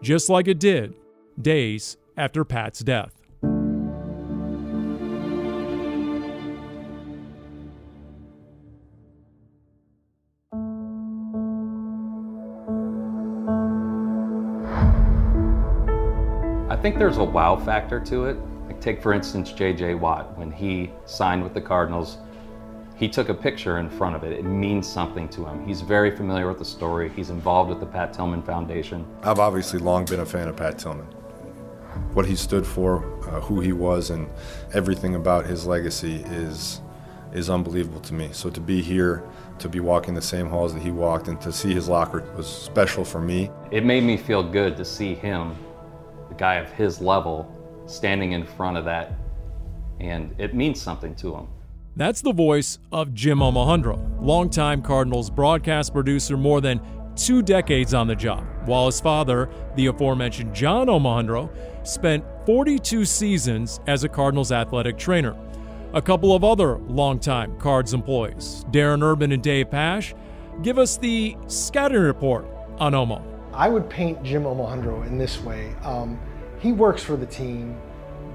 just 0.03 0.29
like 0.29 0.47
it 0.47 0.59
did 0.59 0.93
days 1.41 1.97
after 2.17 2.45
Pat's 2.45 2.81
death. 2.81 3.16
Think 16.87 16.99
there's 16.99 17.17
a 17.17 17.23
wow 17.23 17.57
factor 17.57 17.99
to 17.99 18.27
it. 18.27 18.37
Like 18.65 18.79
take 18.79 19.01
for 19.01 19.11
instance 19.11 19.51
J.J. 19.51 19.95
Watt 19.95 20.37
when 20.37 20.49
he 20.49 20.89
signed 21.05 21.43
with 21.43 21.53
the 21.53 21.59
Cardinals. 21.59 22.17
He 22.95 23.09
took 23.09 23.27
a 23.27 23.33
picture 23.33 23.79
in 23.79 23.89
front 23.89 24.15
of 24.15 24.23
it. 24.23 24.31
It 24.31 24.43
means 24.43 24.87
something 24.87 25.27
to 25.29 25.45
him. 25.45 25.67
He's 25.67 25.81
very 25.81 26.15
familiar 26.15 26.47
with 26.47 26.59
the 26.59 26.65
story. 26.65 27.09
He's 27.09 27.29
involved 27.29 27.69
with 27.69 27.81
the 27.81 27.85
Pat 27.85 28.13
Tillman 28.13 28.41
Foundation. 28.41 29.05
I've 29.21 29.37
obviously 29.37 29.79
long 29.79 30.05
been 30.05 30.21
a 30.21 30.25
fan 30.25 30.47
of 30.47 30.55
Pat 30.55 30.79
Tillman. 30.79 31.07
What 32.13 32.25
he 32.25 32.37
stood 32.37 32.65
for, 32.65 33.03
uh, 33.27 33.41
who 33.41 33.59
he 33.59 33.73
was, 33.73 34.09
and 34.09 34.29
everything 34.73 35.15
about 35.15 35.45
his 35.45 35.67
legacy 35.67 36.23
is 36.27 36.79
is 37.33 37.49
unbelievable 37.49 37.99
to 37.99 38.13
me. 38.13 38.29
So 38.31 38.49
to 38.49 38.61
be 38.61 38.81
here, 38.81 39.25
to 39.59 39.67
be 39.67 39.81
walking 39.81 40.13
the 40.13 40.21
same 40.21 40.47
halls 40.47 40.73
that 40.73 40.81
he 40.81 40.91
walked, 40.91 41.27
and 41.27 41.41
to 41.41 41.51
see 41.51 41.73
his 41.73 41.89
locker 41.89 42.23
was 42.37 42.47
special 42.47 43.03
for 43.03 43.19
me. 43.19 43.51
It 43.71 43.83
made 43.83 44.05
me 44.05 44.15
feel 44.15 44.41
good 44.41 44.77
to 44.77 44.85
see 44.85 45.15
him, 45.15 45.53
guy 46.37 46.55
of 46.55 46.71
his 46.71 47.01
level, 47.01 47.51
standing 47.85 48.33
in 48.33 48.45
front 48.45 48.77
of 48.77 48.85
that, 48.85 49.13
and 49.99 50.33
it 50.37 50.53
means 50.53 50.81
something 50.81 51.15
to 51.15 51.35
him. 51.35 51.47
That's 51.95 52.21
the 52.21 52.33
voice 52.33 52.77
of 52.91 53.13
Jim 53.13 53.39
Omohundro, 53.39 54.21
longtime 54.21 54.83
Cardinals 54.83 55.29
broadcast 55.29 55.93
producer, 55.93 56.37
more 56.37 56.61
than 56.61 56.79
two 57.15 57.41
decades 57.41 57.93
on 57.93 58.07
the 58.07 58.15
job, 58.15 58.45
while 58.65 58.85
his 58.85 59.01
father, 59.01 59.49
the 59.75 59.87
aforementioned 59.87 60.53
John 60.53 60.87
Omohundro, 60.87 61.49
spent 61.87 62.23
42 62.45 63.03
seasons 63.03 63.79
as 63.87 64.03
a 64.03 64.09
Cardinals 64.09 64.51
athletic 64.51 64.97
trainer. 64.97 65.35
A 65.93 66.01
couple 66.01 66.35
of 66.35 66.43
other 66.43 66.77
longtime 66.77 67.57
Cards 67.57 67.93
employees, 67.93 68.65
Darren 68.71 69.01
Urban 69.01 69.31
and 69.31 69.41
Dave 69.41 69.71
Pasch, 69.71 70.13
give 70.61 70.77
us 70.77 70.97
the 70.97 71.35
scouting 71.47 72.01
report 72.01 72.45
on 72.77 72.93
Omo. 72.93 73.23
I 73.53 73.69
would 73.69 73.89
paint 73.89 74.21
Jim 74.21 74.43
Omohundro 74.43 75.07
in 75.07 75.17
this 75.17 75.41
way. 75.41 75.73
Um, 75.81 76.19
he 76.59 76.71
works 76.71 77.03
for 77.03 77.15
the 77.15 77.25
team, 77.25 77.79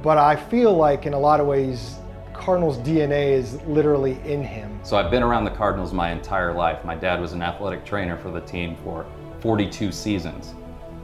but 0.03 0.19
I 0.19 0.37
feel 0.37 0.75
like 0.77 1.07
in 1.07 1.13
a 1.13 1.19
lot 1.19 1.41
of 1.41 1.47
ways, 1.47 1.97
Cardinals 2.33 2.79
DNA 2.79 3.33
is 3.33 3.61
literally 3.63 4.19
in 4.25 4.43
him. 4.43 4.81
So 4.83 4.97
I've 4.97 5.11
been 5.11 5.23
around 5.23 5.45
the 5.45 5.51
Cardinals 5.51 5.93
my 5.93 6.11
entire 6.11 6.53
life. 6.53 6.85
My 6.85 6.95
dad 6.95 7.21
was 7.21 7.33
an 7.33 7.43
athletic 7.43 7.85
trainer 7.85 8.17
for 8.17 8.31
the 8.31 8.41
team 8.41 8.77
for 8.83 9.07
42 9.41 9.93
seasons. 9.93 10.55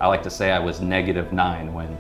I 0.01 0.07
like 0.07 0.23
to 0.25 0.31
say 0.31 0.53
I 0.53 0.59
was 0.59 0.81
negative 0.81 1.33
nine 1.33 1.73
when 1.75 1.99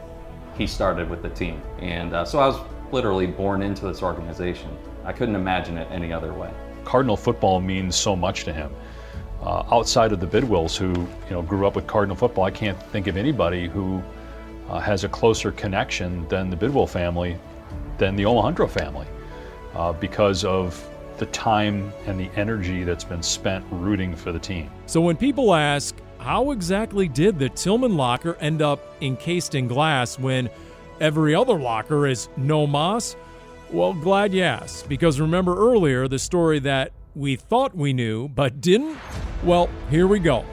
he 0.57 0.66
started 0.66 1.09
with 1.09 1.22
the 1.22 1.31
team. 1.31 1.62
And 1.78 2.14
uh, 2.14 2.24
so 2.24 2.38
I 2.38 2.46
was 2.46 2.61
literally 2.92 3.26
born 3.26 3.62
into 3.62 3.87
this 3.87 4.02
organization. 4.02 4.76
I 5.04 5.12
couldn't 5.12 5.37
imagine 5.37 5.76
it 5.78 5.88
any 5.90 6.12
other 6.12 6.33
way. 6.33 6.52
Cardinal 6.85 7.16
football 7.16 7.61
means 7.61 7.96
so 7.96 8.16
much 8.16 8.44
to 8.44 8.52
him. 8.52 8.72
Uh, 9.42 9.62
outside 9.70 10.12
of 10.12 10.20
the 10.20 10.26
Bidwills, 10.26 10.76
who 10.76 10.88
you 10.88 11.31
know 11.31 11.42
grew 11.42 11.66
up 11.66 11.76
with 11.76 11.87
Cardinal 11.87 12.16
football, 12.16 12.44
I 12.44 12.50
can't 12.50 12.81
think 12.90 13.07
of 13.07 13.16
anybody 13.16 13.68
who 13.68 14.02
uh, 14.68 14.78
has 14.81 15.04
a 15.04 15.09
closer 15.09 15.52
connection 15.52 16.26
than 16.28 16.50
the 16.50 16.57
Bidwill 16.57 16.88
family, 16.88 17.37
than 17.98 18.16
the 18.16 18.24
Omohundro 18.24 18.68
family, 18.68 19.07
uh, 19.74 19.92
because 19.92 20.44
of 20.44 20.88
the 21.18 21.26
time 21.26 21.92
and 22.07 22.18
the 22.18 22.31
energy 22.37 22.85
that's 22.85 23.04
been 23.04 23.22
spent 23.22 23.64
rooting 23.70 24.14
for 24.14 24.33
the 24.33 24.38
team. 24.38 24.70
So 24.87 25.00
when 25.00 25.16
people 25.16 25.54
ask, 25.54 25.96
how 26.18 26.50
exactly 26.50 27.09
did 27.09 27.38
the 27.38 27.48
Tillman 27.48 27.96
locker 27.96 28.37
end 28.40 28.62
up 28.62 28.81
encased 29.00 29.54
in 29.54 29.68
glass 29.68 30.18
when 30.18 30.48
every 31.00 31.35
other 31.35 31.59
locker 31.59 32.07
is 32.07 32.28
no 32.37 32.66
moss? 32.66 33.16
Well, 33.70 33.92
glad 33.92 34.33
you 34.33 34.42
asked, 34.42 34.88
because 34.88 35.20
remember 35.20 35.57
earlier 35.57 36.09
the 36.09 36.18
story 36.18 36.59
that 36.61 36.92
we 37.14 37.37
thought 37.37 37.76
we 37.76 37.92
knew 37.92 38.28
but 38.28 38.61
didn't? 38.61 38.96
Well, 39.42 39.68
here 39.90 40.07
we 40.07 40.18
go. 40.18 40.44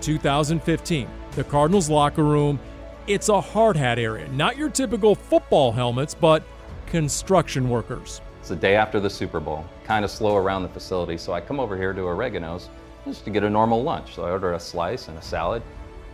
2015, 0.00 1.08
the 1.32 1.44
Cardinals 1.44 1.88
locker 1.88 2.24
room. 2.24 2.58
It's 3.06 3.28
a 3.28 3.40
hard 3.40 3.76
hat 3.76 4.00
area, 4.00 4.26
not 4.30 4.56
your 4.56 4.68
typical 4.68 5.14
football 5.14 5.70
helmets, 5.70 6.12
but 6.12 6.42
construction 6.86 7.68
workers. 7.68 8.20
It's 8.40 8.48
the 8.48 8.56
day 8.56 8.74
after 8.74 8.98
the 8.98 9.08
Super 9.08 9.38
Bowl, 9.38 9.64
kind 9.84 10.04
of 10.04 10.10
slow 10.10 10.34
around 10.34 10.64
the 10.64 10.68
facility, 10.68 11.16
so 11.16 11.32
I 11.32 11.40
come 11.40 11.60
over 11.60 11.76
here 11.76 11.92
to 11.92 12.00
Oregano's 12.00 12.68
just 13.04 13.24
to 13.24 13.30
get 13.30 13.44
a 13.44 13.50
normal 13.50 13.84
lunch. 13.84 14.16
So 14.16 14.24
I 14.24 14.32
order 14.32 14.54
a 14.54 14.58
slice 14.60 15.06
and 15.06 15.16
a 15.16 15.22
salad, 15.22 15.62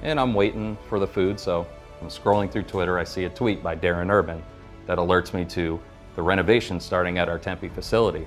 and 0.02 0.20
I'm 0.20 0.34
waiting 0.34 0.76
for 0.86 0.98
the 0.98 1.06
food. 1.06 1.40
So 1.40 1.66
I'm 2.02 2.08
scrolling 2.08 2.52
through 2.52 2.64
Twitter, 2.64 2.98
I 2.98 3.04
see 3.04 3.24
a 3.24 3.30
tweet 3.30 3.62
by 3.62 3.74
Darren 3.74 4.10
Urban 4.10 4.42
that 4.84 4.98
alerts 4.98 5.32
me 5.32 5.46
to 5.46 5.80
the 6.14 6.20
renovation 6.20 6.78
starting 6.78 7.16
at 7.16 7.26
our 7.26 7.38
Tempe 7.38 7.68
facility. 7.68 8.26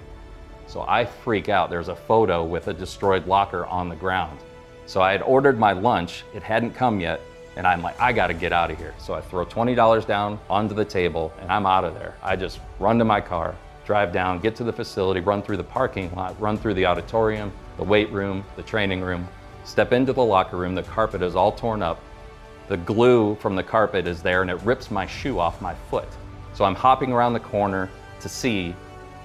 So 0.65 0.84
I 0.88 1.06
freak 1.06 1.49
out. 1.49 1.69
There's 1.69 1.89
a 1.89 1.95
photo 1.95 2.43
with 2.43 2.67
a 2.67 2.73
destroyed 2.73 3.28
locker 3.28 3.67
on 3.67 3.89
the 3.89 3.95
ground. 3.95 4.39
So 4.88 5.01
I 5.01 5.12
had 5.12 5.21
ordered 5.21 5.60
my 5.60 5.73
lunch, 5.73 6.23
it 6.34 6.41
hadn't 6.41 6.73
come 6.73 6.99
yet, 6.99 7.21
and 7.55 7.65
I'm 7.65 7.81
like, 7.81 7.99
I 7.99 8.11
gotta 8.11 8.33
get 8.33 8.51
out 8.51 8.71
of 8.71 8.77
here. 8.77 8.93
So 8.97 9.13
I 9.13 9.21
throw 9.21 9.45
$20 9.45 10.05
down 10.05 10.39
onto 10.49 10.75
the 10.75 10.85
table 10.85 11.33
and 11.41 11.51
I'm 11.51 11.65
out 11.65 11.83
of 11.83 11.93
there. 11.93 12.15
I 12.21 12.35
just 12.35 12.59
run 12.79 12.99
to 12.99 13.05
my 13.05 13.21
car, 13.21 13.55
drive 13.85 14.11
down, 14.11 14.39
get 14.39 14.55
to 14.57 14.63
the 14.63 14.73
facility, 14.73 15.21
run 15.21 15.41
through 15.41 15.57
the 15.57 15.63
parking 15.63 16.13
lot, 16.15 16.39
run 16.39 16.57
through 16.57 16.73
the 16.73 16.85
auditorium, 16.85 17.51
the 17.77 17.83
weight 17.83 18.11
room, 18.11 18.43
the 18.55 18.63
training 18.63 19.01
room, 19.01 19.27
step 19.63 19.93
into 19.93 20.13
the 20.13 20.23
locker 20.23 20.57
room, 20.57 20.75
the 20.75 20.83
carpet 20.83 21.21
is 21.21 21.35
all 21.35 21.51
torn 21.51 21.81
up. 21.81 21.99
The 22.67 22.77
glue 22.77 23.35
from 23.35 23.55
the 23.55 23.63
carpet 23.63 24.07
is 24.07 24.21
there 24.21 24.41
and 24.41 24.49
it 24.49 24.61
rips 24.63 24.89
my 24.89 25.05
shoe 25.05 25.39
off 25.39 25.61
my 25.61 25.75
foot. 25.89 26.07
So 26.53 26.65
I'm 26.65 26.75
hopping 26.75 27.11
around 27.11 27.33
the 27.33 27.39
corner 27.39 27.89
to 28.21 28.29
see 28.29 28.75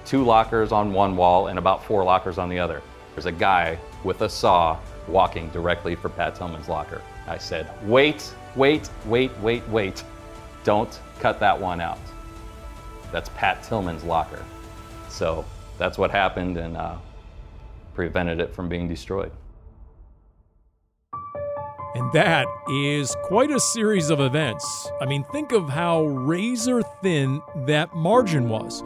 two 0.05 0.23
lockers 0.23 0.71
on 0.71 0.93
one 0.93 1.15
wall 1.15 1.47
and 1.47 1.57
about 1.57 1.83
four 1.83 2.03
lockers 2.03 2.37
on 2.37 2.49
the 2.49 2.59
other. 2.59 2.81
There's 3.15 3.25
a 3.25 3.31
guy 3.31 3.77
with 4.03 4.21
a 4.21 4.29
saw 4.29 4.77
walking 5.07 5.49
directly 5.49 5.95
for 5.95 6.09
Pat 6.09 6.35
Tillman's 6.35 6.69
locker. 6.69 7.01
I 7.27 7.37
said, 7.37 7.69
wait, 7.83 8.33
wait, 8.55 8.89
wait, 9.05 9.31
wait, 9.39 9.67
wait. 9.69 10.03
Don't 10.63 10.99
cut 11.19 11.39
that 11.39 11.59
one 11.59 11.81
out. 11.81 11.99
That's 13.11 13.29
Pat 13.29 13.63
Tillman's 13.63 14.03
locker. 14.03 14.43
So 15.09 15.45
that's 15.77 15.97
what 15.97 16.11
happened 16.11 16.57
and 16.57 16.77
uh, 16.77 16.95
prevented 17.93 18.39
it 18.39 18.53
from 18.53 18.69
being 18.69 18.87
destroyed. 18.87 19.31
And 21.93 22.11
that 22.13 22.47
is 22.69 23.15
quite 23.23 23.51
a 23.51 23.59
series 23.59 24.09
of 24.09 24.21
events. 24.21 24.89
I 25.01 25.05
mean, 25.05 25.25
think 25.31 25.51
of 25.51 25.67
how 25.67 26.03
razor 26.05 26.81
thin 27.03 27.41
that 27.65 27.93
margin 27.93 28.47
was. 28.47 28.81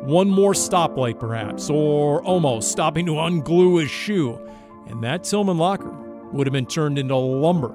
One 0.00 0.30
more 0.30 0.52
stoplight, 0.52 1.18
perhaps, 1.18 1.68
or 1.68 2.22
almost 2.22 2.70
stopping 2.70 3.04
to 3.06 3.12
unglue 3.12 3.80
his 3.80 3.90
shoe, 3.90 4.40
and 4.86 5.02
that 5.02 5.24
Tillman 5.24 5.58
locker 5.58 6.05
would 6.36 6.46
have 6.46 6.52
been 6.52 6.66
turned 6.66 6.98
into 6.98 7.16
lumber. 7.16 7.74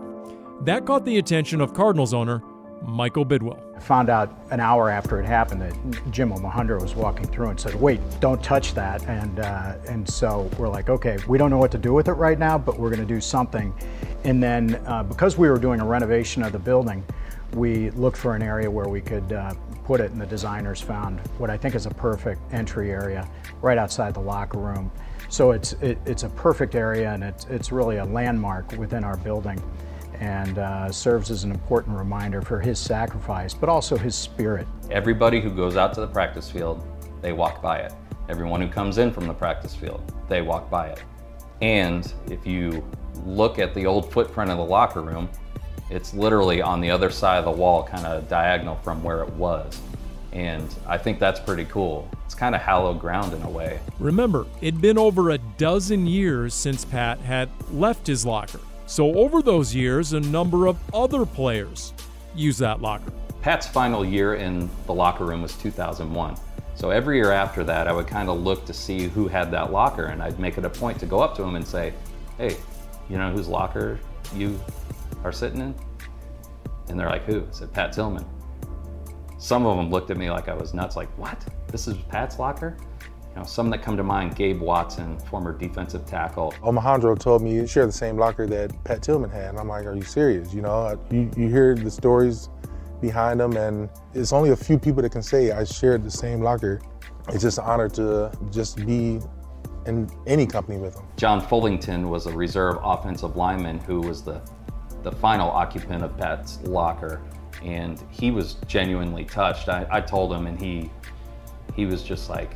That 0.61 0.85
caught 0.85 1.05
the 1.05 1.17
attention 1.17 1.61
of 1.61 1.73
Cardinals 1.73 2.13
owner 2.13 2.43
Michael 2.83 3.25
Bidwill. 3.25 3.59
I 3.75 3.79
found 3.79 4.09
out 4.09 4.35
an 4.51 4.59
hour 4.59 4.89
after 4.89 5.19
it 5.19 5.25
happened 5.25 5.61
that 5.61 6.11
Jim 6.11 6.31
Omohundro 6.31 6.81
was 6.81 6.95
walking 6.95 7.27
through 7.27 7.49
and 7.49 7.59
said, 7.59 7.75
"Wait, 7.75 7.99
don't 8.19 8.41
touch 8.43 8.73
that." 8.73 9.03
And 9.07 9.39
uh, 9.39 9.75
and 9.87 10.07
so 10.07 10.49
we're 10.57 10.69
like, 10.69 10.89
"Okay, 10.89 11.17
we 11.27 11.37
don't 11.37 11.49
know 11.49 11.57
what 11.57 11.71
to 11.71 11.77
do 11.77 11.93
with 11.93 12.07
it 12.07 12.13
right 12.13 12.37
now, 12.37 12.57
but 12.57 12.79
we're 12.79 12.89
going 12.89 13.01
to 13.01 13.13
do 13.13 13.21
something." 13.21 13.73
And 14.23 14.41
then 14.41 14.81
uh, 14.85 15.03
because 15.03 15.37
we 15.37 15.49
were 15.49 15.59
doing 15.59 15.79
a 15.79 15.85
renovation 15.85 16.43
of 16.43 16.51
the 16.51 16.59
building, 16.59 17.03
we 17.53 17.89
looked 17.91 18.17
for 18.17 18.35
an 18.35 18.41
area 18.41 18.69
where 18.69 18.87
we 18.87 19.01
could 19.01 19.31
uh, 19.31 19.53
put 19.83 19.99
it, 19.99 20.11
and 20.11 20.21
the 20.21 20.25
designers 20.25 20.81
found 20.81 21.19
what 21.37 21.49
I 21.49 21.57
think 21.57 21.75
is 21.75 21.85
a 21.85 21.91
perfect 21.91 22.41
entry 22.51 22.91
area 22.91 23.27
right 23.61 23.77
outside 23.77 24.13
the 24.13 24.21
locker 24.21 24.57
room. 24.57 24.91
So 25.31 25.51
it's 25.51 25.71
it, 25.81 25.97
it's 26.05 26.23
a 26.23 26.29
perfect 26.29 26.75
area, 26.75 27.13
and 27.13 27.23
it's 27.23 27.45
it's 27.45 27.71
really 27.71 27.97
a 27.97 28.05
landmark 28.05 28.73
within 28.73 29.05
our 29.05 29.15
building 29.15 29.63
and 30.19 30.59
uh, 30.59 30.91
serves 30.91 31.31
as 31.31 31.45
an 31.45 31.51
important 31.51 31.97
reminder 31.97 32.41
for 32.41 32.59
his 32.59 32.77
sacrifice, 32.77 33.53
but 33.53 33.69
also 33.69 33.95
his 33.97 34.13
spirit. 34.13 34.67
Everybody 34.91 35.39
who 35.39 35.49
goes 35.49 35.77
out 35.77 35.93
to 35.93 36.01
the 36.01 36.07
practice 36.07 36.51
field, 36.51 36.85
they 37.21 37.31
walk 37.31 37.61
by 37.61 37.77
it. 37.77 37.93
Everyone 38.27 38.61
who 38.61 38.67
comes 38.67 38.97
in 38.97 39.09
from 39.11 39.25
the 39.25 39.33
practice 39.33 39.73
field, 39.73 40.03
they 40.27 40.41
walk 40.41 40.69
by 40.69 40.89
it. 40.89 41.01
And 41.61 42.13
if 42.29 42.45
you 42.45 42.85
look 43.25 43.57
at 43.57 43.73
the 43.73 43.85
old 43.85 44.11
footprint 44.11 44.51
of 44.51 44.57
the 44.57 44.65
locker 44.65 45.01
room, 45.01 45.29
it's 45.89 46.13
literally 46.13 46.61
on 46.61 46.81
the 46.81 46.91
other 46.91 47.09
side 47.09 47.37
of 47.37 47.45
the 47.45 47.51
wall, 47.51 47.83
kind 47.83 48.05
of 48.05 48.27
diagonal 48.27 48.75
from 48.83 49.01
where 49.01 49.23
it 49.23 49.29
was. 49.33 49.79
And 50.33 50.75
I 50.85 50.97
think 50.97 51.19
that's 51.19 51.39
pretty 51.39 51.65
cool. 51.65 52.09
It's 52.31 52.39
kind 52.39 52.55
of 52.55 52.61
hallowed 52.61 52.97
ground 52.97 53.33
in 53.33 53.41
a 53.41 53.49
way. 53.49 53.81
Remember, 53.99 54.45
it'd 54.61 54.79
been 54.79 54.97
over 54.97 55.31
a 55.31 55.37
dozen 55.37 56.07
years 56.07 56.53
since 56.53 56.85
Pat 56.85 57.19
had 57.19 57.49
left 57.73 58.07
his 58.07 58.25
locker. 58.25 58.61
So, 58.85 59.13
over 59.15 59.41
those 59.41 59.75
years, 59.75 60.13
a 60.13 60.21
number 60.21 60.67
of 60.67 60.77
other 60.93 61.25
players 61.25 61.91
used 62.33 62.61
that 62.61 62.81
locker. 62.81 63.11
Pat's 63.41 63.67
final 63.67 64.05
year 64.05 64.35
in 64.35 64.69
the 64.85 64.93
locker 64.93 65.25
room 65.25 65.41
was 65.41 65.57
2001. 65.57 66.37
So, 66.75 66.89
every 66.89 67.17
year 67.17 67.33
after 67.33 67.65
that, 67.65 67.89
I 67.89 67.91
would 67.91 68.07
kind 68.07 68.29
of 68.29 68.39
look 68.39 68.63
to 68.67 68.73
see 68.73 69.09
who 69.09 69.27
had 69.27 69.51
that 69.51 69.73
locker, 69.73 70.05
and 70.05 70.23
I'd 70.23 70.39
make 70.39 70.57
it 70.57 70.63
a 70.63 70.69
point 70.69 71.01
to 71.01 71.05
go 71.05 71.19
up 71.19 71.35
to 71.35 71.43
him 71.43 71.57
and 71.57 71.67
say, 71.67 71.91
Hey, 72.37 72.55
you 73.09 73.17
know 73.17 73.29
whose 73.29 73.49
locker 73.49 73.99
you 74.33 74.57
are 75.25 75.33
sitting 75.33 75.59
in? 75.59 75.75
And 76.87 76.97
they're 76.97 77.09
like, 77.09 77.25
Who? 77.25 77.41
I 77.41 77.51
said, 77.51 77.73
Pat 77.73 77.91
Tillman. 77.91 78.23
Some 79.37 79.65
of 79.65 79.75
them 79.75 79.89
looked 79.89 80.11
at 80.11 80.17
me 80.17 80.31
like 80.31 80.47
I 80.47 80.53
was 80.53 80.73
nuts, 80.73 80.95
like, 80.95 81.09
What? 81.17 81.37
This 81.71 81.87
is 81.87 81.97
Pat's 82.09 82.37
locker? 82.37 82.75
You 83.33 83.37
know, 83.37 83.43
some 83.45 83.69
that 83.69 83.81
come 83.81 83.95
to 83.95 84.03
mind, 84.03 84.35
Gabe 84.35 84.59
Watson, 84.59 85.17
former 85.19 85.57
defensive 85.57 86.05
tackle. 86.05 86.53
Omohundro 86.61 87.17
told 87.17 87.41
me 87.41 87.53
you 87.53 87.65
share 87.65 87.85
the 87.85 87.91
same 87.91 88.17
locker 88.17 88.45
that 88.47 88.71
Pat 88.83 89.01
Tillman 89.01 89.29
had. 89.29 89.51
And 89.51 89.59
I'm 89.59 89.69
like, 89.69 89.85
are 89.85 89.95
you 89.95 90.03
serious? 90.03 90.53
You 90.53 90.61
know, 90.61 90.99
you, 91.09 91.31
you 91.37 91.47
hear 91.47 91.73
the 91.73 91.89
stories 91.89 92.49
behind 92.99 93.39
them, 93.39 93.55
and 93.55 93.89
it's 94.13 94.33
only 94.33 94.49
a 94.49 94.55
few 94.55 94.77
people 94.77 95.01
that 95.01 95.11
can 95.11 95.23
say 95.23 95.51
I 95.51 95.63
shared 95.63 96.03
the 96.03 96.11
same 96.11 96.41
locker. 96.41 96.81
It's 97.29 97.41
just 97.41 97.57
an 97.57 97.63
honor 97.63 97.87
to 97.89 98.31
just 98.51 98.85
be 98.85 99.21
in 99.85 100.09
any 100.27 100.45
company 100.45 100.77
with 100.77 100.95
them. 100.95 101.07
John 101.15 101.41
Fullington 101.41 102.09
was 102.09 102.25
a 102.27 102.33
reserve 102.33 102.79
offensive 102.83 103.37
lineman 103.37 103.79
who 103.79 104.01
was 104.01 104.23
the, 104.23 104.41
the 105.03 105.11
final 105.11 105.49
occupant 105.49 106.03
of 106.03 106.17
Pat's 106.17 106.59
locker, 106.63 107.21
and 107.63 108.03
he 108.09 108.29
was 108.29 108.55
genuinely 108.67 109.23
touched. 109.23 109.69
I, 109.69 109.87
I 109.89 110.01
told 110.01 110.33
him, 110.33 110.47
and 110.47 110.59
he 110.61 110.91
he 111.75 111.85
was 111.85 112.03
just 112.03 112.29
like, 112.29 112.51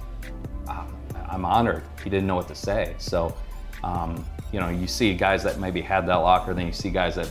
I'm 1.35 1.43
honored. 1.43 1.83
He 2.03 2.09
didn't 2.09 2.27
know 2.27 2.35
what 2.35 2.47
to 2.47 2.55
say. 2.55 2.95
So, 2.97 3.35
um, 3.83 4.25
you 4.51 4.59
know, 4.59 4.69
you 4.69 4.87
see 4.87 5.13
guys 5.13 5.43
that 5.43 5.59
maybe 5.59 5.81
had 5.81 6.07
that 6.07 6.15
locker, 6.15 6.53
then 6.53 6.65
you 6.65 6.73
see 6.73 6.89
guys 6.89 7.15
that 7.15 7.29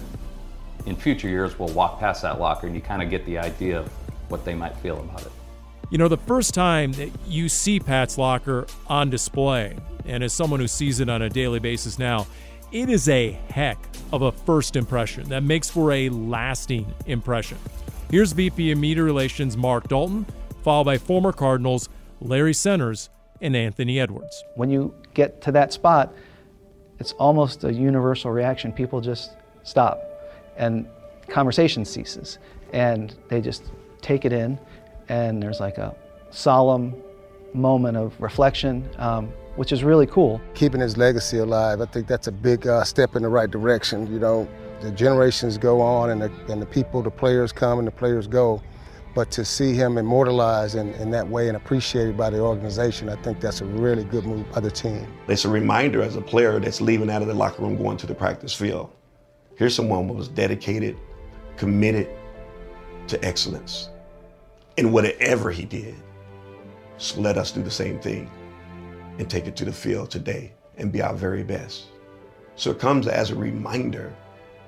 in 0.86 0.94
future 0.94 1.28
years 1.28 1.58
will 1.58 1.68
walk 1.68 1.98
past 1.98 2.22
that 2.22 2.38
locker 2.38 2.66
and 2.66 2.76
you 2.76 2.82
kind 2.82 3.02
of 3.02 3.08
get 3.08 3.24
the 3.24 3.38
idea 3.38 3.80
of 3.80 3.88
what 4.28 4.44
they 4.44 4.54
might 4.54 4.76
feel 4.78 4.98
about 5.00 5.22
it. 5.22 5.32
You 5.90 5.98
know, 5.98 6.08
the 6.08 6.18
first 6.18 6.54
time 6.54 6.92
that 6.92 7.10
you 7.26 7.48
see 7.48 7.78
Pat's 7.78 8.18
locker 8.18 8.66
on 8.88 9.10
display, 9.10 9.76
and 10.04 10.22
as 10.22 10.32
someone 10.32 10.60
who 10.60 10.68
sees 10.68 11.00
it 11.00 11.08
on 11.08 11.22
a 11.22 11.30
daily 11.30 11.60
basis 11.60 11.98
now, 11.98 12.26
it 12.72 12.88
is 12.88 13.08
a 13.08 13.32
heck 13.48 13.78
of 14.12 14.22
a 14.22 14.32
first 14.32 14.76
impression 14.76 15.28
that 15.28 15.42
makes 15.42 15.70
for 15.70 15.92
a 15.92 16.08
lasting 16.08 16.92
impression. 17.06 17.58
Here's 18.10 18.32
VP 18.32 18.72
of 18.72 18.78
Media 18.78 19.02
Relations 19.02 19.56
Mark 19.56 19.88
Dalton, 19.88 20.26
followed 20.64 20.84
by 20.84 20.98
former 20.98 21.30
Cardinals 21.30 21.90
Larry 22.20 22.54
Centers 22.54 23.10
and 23.40 23.54
Anthony 23.54 24.00
Edwards. 24.00 24.42
When 24.56 24.70
you 24.70 24.94
get 25.12 25.42
to 25.42 25.52
that 25.52 25.72
spot, 25.72 26.12
it's 26.98 27.12
almost 27.12 27.64
a 27.64 27.72
universal 27.72 28.30
reaction. 28.30 28.72
People 28.72 29.00
just 29.00 29.32
stop 29.62 30.00
and 30.56 30.86
conversation 31.28 31.84
ceases 31.84 32.38
and 32.72 33.14
they 33.28 33.40
just 33.40 33.64
take 34.00 34.24
it 34.24 34.32
in 34.32 34.58
and 35.08 35.42
there's 35.42 35.60
like 35.60 35.78
a 35.78 35.94
solemn 36.30 36.94
moment 37.52 37.96
of 37.96 38.18
reflection, 38.20 38.88
um, 38.98 39.26
which 39.56 39.70
is 39.70 39.84
really 39.84 40.06
cool. 40.06 40.40
Keeping 40.54 40.80
his 40.80 40.96
legacy 40.96 41.38
alive, 41.38 41.80
I 41.80 41.86
think 41.86 42.06
that's 42.06 42.26
a 42.26 42.32
big 42.32 42.66
uh, 42.66 42.84
step 42.84 43.16
in 43.16 43.22
the 43.22 43.28
right 43.28 43.50
direction. 43.50 44.10
You 44.12 44.18
know, 44.18 44.48
the 44.80 44.90
generations 44.90 45.58
go 45.58 45.80
on 45.80 46.10
and 46.10 46.22
the, 46.22 46.32
and 46.50 46.60
the 46.60 46.66
people, 46.66 47.02
the 47.02 47.10
players 47.10 47.52
come 47.52 47.78
and 47.78 47.86
the 47.86 47.92
players 47.92 48.26
go. 48.26 48.62
But 49.14 49.30
to 49.30 49.44
see 49.44 49.74
him 49.74 49.96
immortalized 49.96 50.74
in, 50.74 50.92
in 50.94 51.10
that 51.12 51.28
way 51.28 51.46
and 51.46 51.56
appreciated 51.56 52.16
by 52.16 52.30
the 52.30 52.40
organization, 52.40 53.08
I 53.08 53.16
think 53.22 53.40
that's 53.40 53.60
a 53.60 53.64
really 53.64 54.02
good 54.02 54.26
move 54.26 54.50
by 54.52 54.60
the 54.60 54.70
team. 54.70 55.06
It's 55.28 55.44
a 55.44 55.48
reminder 55.48 56.02
as 56.02 56.16
a 56.16 56.20
player 56.20 56.58
that's 56.58 56.80
leaving 56.80 57.08
out 57.10 57.22
of 57.22 57.28
the 57.28 57.34
locker 57.34 57.62
room 57.62 57.76
going 57.76 57.96
to 57.98 58.06
the 58.08 58.14
practice 58.14 58.52
field. 58.52 58.90
Here's 59.56 59.74
someone 59.74 60.08
who 60.08 60.14
was 60.14 60.28
dedicated, 60.28 60.98
committed 61.56 62.08
to 63.06 63.24
excellence 63.24 63.90
in 64.76 64.90
whatever 64.90 65.52
he 65.52 65.64
did. 65.64 65.94
So 66.98 67.20
let 67.20 67.38
us 67.38 67.52
do 67.52 67.62
the 67.62 67.70
same 67.70 68.00
thing 68.00 68.28
and 69.18 69.30
take 69.30 69.46
it 69.46 69.54
to 69.56 69.64
the 69.64 69.72
field 69.72 70.10
today 70.10 70.52
and 70.76 70.90
be 70.90 71.02
our 71.02 71.14
very 71.14 71.44
best. 71.44 71.84
So 72.56 72.72
it 72.72 72.80
comes 72.80 73.06
as 73.06 73.30
a 73.30 73.36
reminder 73.36 74.12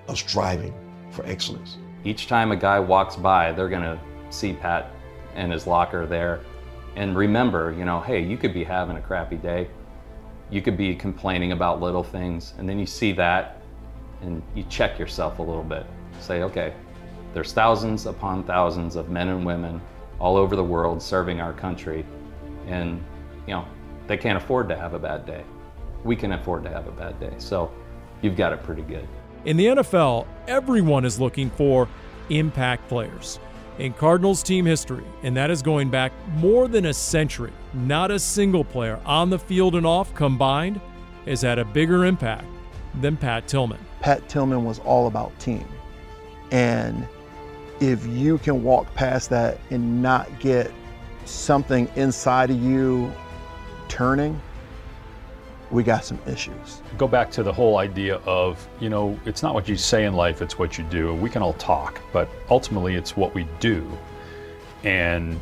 of 0.06 0.18
striving 0.18 0.74
for 1.10 1.26
excellence. 1.26 1.78
Each 2.04 2.28
time 2.28 2.52
a 2.52 2.56
guy 2.56 2.78
walks 2.78 3.16
by, 3.16 3.50
they're 3.50 3.68
going 3.68 3.82
to 3.82 3.98
see 4.30 4.52
Pat 4.52 4.90
in 5.34 5.50
his 5.50 5.66
locker 5.66 6.06
there 6.06 6.40
and 6.96 7.14
remember, 7.14 7.72
you 7.72 7.84
know, 7.84 8.00
hey, 8.00 8.20
you 8.20 8.38
could 8.38 8.54
be 8.54 8.64
having 8.64 8.96
a 8.96 9.00
crappy 9.00 9.36
day. 9.36 9.68
You 10.50 10.62
could 10.62 10.78
be 10.78 10.94
complaining 10.94 11.52
about 11.52 11.80
little 11.80 12.02
things. 12.02 12.54
And 12.58 12.66
then 12.66 12.78
you 12.78 12.86
see 12.86 13.12
that 13.12 13.60
and 14.22 14.42
you 14.54 14.64
check 14.70 14.98
yourself 14.98 15.38
a 15.38 15.42
little 15.42 15.62
bit. 15.62 15.84
Say, 16.20 16.42
okay, 16.42 16.72
there's 17.34 17.52
thousands 17.52 18.06
upon 18.06 18.44
thousands 18.44 18.96
of 18.96 19.10
men 19.10 19.28
and 19.28 19.44
women 19.44 19.80
all 20.18 20.38
over 20.38 20.56
the 20.56 20.64
world 20.64 21.02
serving 21.02 21.38
our 21.38 21.52
country. 21.52 22.06
And, 22.66 23.04
you 23.46 23.52
know, 23.52 23.66
they 24.06 24.16
can't 24.16 24.42
afford 24.42 24.66
to 24.70 24.76
have 24.76 24.94
a 24.94 24.98
bad 24.98 25.26
day. 25.26 25.44
We 26.02 26.16
can 26.16 26.32
afford 26.32 26.64
to 26.64 26.70
have 26.70 26.86
a 26.86 26.92
bad 26.92 27.20
day. 27.20 27.34
So 27.36 27.70
you've 28.22 28.36
got 28.36 28.54
it 28.54 28.62
pretty 28.62 28.82
good. 28.82 29.06
In 29.44 29.58
the 29.58 29.66
NFL, 29.66 30.26
everyone 30.48 31.04
is 31.04 31.20
looking 31.20 31.50
for 31.50 31.88
impact 32.30 32.88
players. 32.88 33.38
In 33.78 33.92
Cardinals 33.92 34.42
team 34.42 34.64
history, 34.64 35.04
and 35.22 35.36
that 35.36 35.50
is 35.50 35.60
going 35.60 35.90
back 35.90 36.12
more 36.36 36.66
than 36.66 36.86
a 36.86 36.94
century, 36.94 37.52
not 37.74 38.10
a 38.10 38.18
single 38.18 38.64
player 38.64 38.98
on 39.04 39.28
the 39.28 39.38
field 39.38 39.74
and 39.74 39.86
off 39.86 40.14
combined 40.14 40.80
has 41.26 41.42
had 41.42 41.58
a 41.58 41.64
bigger 41.64 42.06
impact 42.06 42.46
than 43.02 43.18
Pat 43.18 43.46
Tillman. 43.46 43.78
Pat 44.00 44.26
Tillman 44.30 44.64
was 44.64 44.78
all 44.78 45.08
about 45.08 45.38
team. 45.38 45.66
And 46.50 47.06
if 47.80 48.06
you 48.06 48.38
can 48.38 48.62
walk 48.62 48.92
past 48.94 49.28
that 49.30 49.58
and 49.70 50.00
not 50.00 50.38
get 50.40 50.72
something 51.26 51.86
inside 51.96 52.50
of 52.50 52.62
you 52.62 53.12
turning, 53.88 54.40
we 55.70 55.82
got 55.82 56.04
some 56.04 56.18
issues. 56.26 56.82
Go 56.96 57.08
back 57.08 57.30
to 57.32 57.42
the 57.42 57.52
whole 57.52 57.78
idea 57.78 58.16
of, 58.26 58.66
you 58.80 58.88
know, 58.88 59.18
it's 59.24 59.42
not 59.42 59.54
what 59.54 59.68
you 59.68 59.76
say 59.76 60.04
in 60.04 60.14
life, 60.14 60.40
it's 60.42 60.58
what 60.58 60.78
you 60.78 60.84
do. 60.84 61.14
We 61.14 61.28
can 61.28 61.42
all 61.42 61.54
talk, 61.54 62.00
but 62.12 62.28
ultimately 62.50 62.94
it's 62.94 63.16
what 63.16 63.34
we 63.34 63.46
do. 63.58 63.86
And 64.84 65.40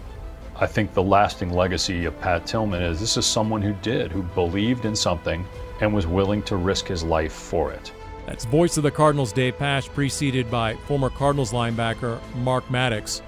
I 0.56 0.66
think 0.66 0.94
the 0.94 1.02
lasting 1.02 1.52
legacy 1.52 2.04
of 2.04 2.18
Pat 2.20 2.46
Tillman 2.46 2.82
is 2.82 3.00
this 3.00 3.16
is 3.16 3.26
someone 3.26 3.60
who 3.60 3.74
did, 3.74 4.12
who 4.12 4.22
believed 4.22 4.84
in 4.84 4.96
something 4.96 5.44
and 5.80 5.92
was 5.92 6.06
willing 6.06 6.42
to 6.44 6.56
risk 6.56 6.87
his 6.87 7.02
life 7.02 7.32
for 7.32 7.72
it. 7.72 7.92
That's 8.26 8.46
voice 8.46 8.76
of 8.78 8.84
the 8.84 8.90
Cardinals 8.90 9.32
Dave 9.32 9.58
Pasch, 9.58 9.88
preceded 9.88 10.50
by 10.50 10.74
former 10.87 11.10
Cardinals 11.10 11.52
linebacker 11.52 12.18
Mark 12.37 12.70
Maddox. 12.70 13.20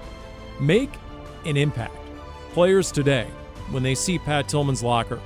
Make 0.59 0.89
an 1.45 1.57
impact. 1.57 1.95
Players 2.53 2.91
today, 2.91 3.27
when 3.69 3.83
they 3.83 3.93
see 3.93 4.17
Pat 4.17 4.47
Tillman's 4.47 4.81
locker, 4.81 5.19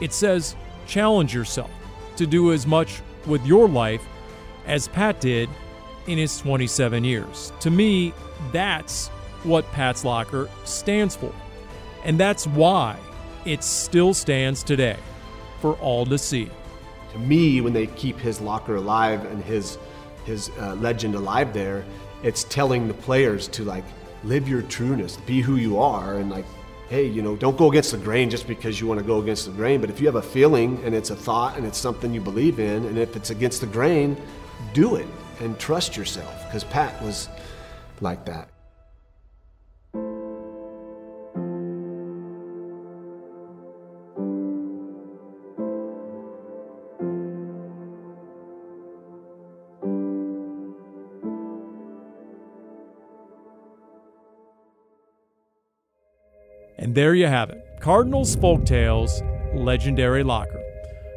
it 0.00 0.12
says 0.12 0.54
challenge 0.90 1.32
yourself 1.32 1.70
to 2.16 2.26
do 2.26 2.52
as 2.52 2.66
much 2.66 3.00
with 3.26 3.44
your 3.46 3.68
life 3.68 4.04
as 4.66 4.88
Pat 4.88 5.20
did 5.20 5.48
in 6.06 6.18
his 6.18 6.38
27 6.38 7.04
years. 7.04 7.52
To 7.60 7.70
me, 7.70 8.12
that's 8.52 9.08
what 9.44 9.70
Pat's 9.72 10.04
Locker 10.04 10.50
stands 10.64 11.14
for. 11.14 11.32
And 12.04 12.18
that's 12.18 12.46
why 12.46 12.98
it 13.44 13.62
still 13.62 14.12
stands 14.12 14.62
today 14.62 14.96
for 15.60 15.74
all 15.76 16.04
to 16.06 16.18
see. 16.18 16.50
To 17.12 17.18
me, 17.18 17.60
when 17.60 17.72
they 17.72 17.86
keep 17.86 18.18
his 18.18 18.40
locker 18.40 18.76
alive 18.76 19.24
and 19.24 19.42
his 19.42 19.78
his 20.24 20.50
uh, 20.58 20.74
legend 20.76 21.14
alive 21.14 21.52
there, 21.52 21.84
it's 22.22 22.44
telling 22.44 22.86
the 22.86 22.94
players 22.94 23.48
to 23.48 23.64
like 23.64 23.84
live 24.22 24.48
your 24.48 24.62
trueness, 24.62 25.16
be 25.16 25.40
who 25.40 25.56
you 25.56 25.78
are, 25.78 26.18
and 26.18 26.30
like 26.30 26.44
hey, 26.90 27.06
you 27.06 27.22
know, 27.22 27.36
don't 27.36 27.56
go 27.56 27.70
against 27.70 27.92
the 27.92 27.98
grain 27.98 28.28
just 28.28 28.48
because 28.48 28.80
you 28.80 28.86
want 28.88 28.98
to 28.98 29.06
go 29.06 29.20
against 29.20 29.46
the 29.46 29.52
grain. 29.52 29.80
But 29.80 29.90
if 29.90 30.00
you 30.00 30.06
have 30.06 30.16
a 30.16 30.22
feeling 30.22 30.82
and 30.84 30.92
it's 30.92 31.10
a 31.10 31.14
thought 31.14 31.56
and 31.56 31.64
it's 31.64 31.78
something 31.78 32.12
you 32.12 32.20
believe 32.20 32.58
in, 32.58 32.84
and 32.84 32.98
if 32.98 33.14
it's 33.14 33.30
against 33.30 33.60
the 33.60 33.68
grain, 33.68 34.16
do 34.74 34.96
it 34.96 35.06
and 35.38 35.56
trust 35.56 35.96
yourself. 35.96 36.44
Because 36.46 36.64
Pat 36.64 37.00
was 37.00 37.28
like 38.00 38.26
that. 38.26 38.48
And 56.90 56.96
there 56.96 57.14
you 57.14 57.28
have 57.28 57.50
it 57.50 57.64
Cardinals 57.78 58.34
Folktales 58.34 59.22
Legendary 59.54 60.24
Locker. 60.24 60.60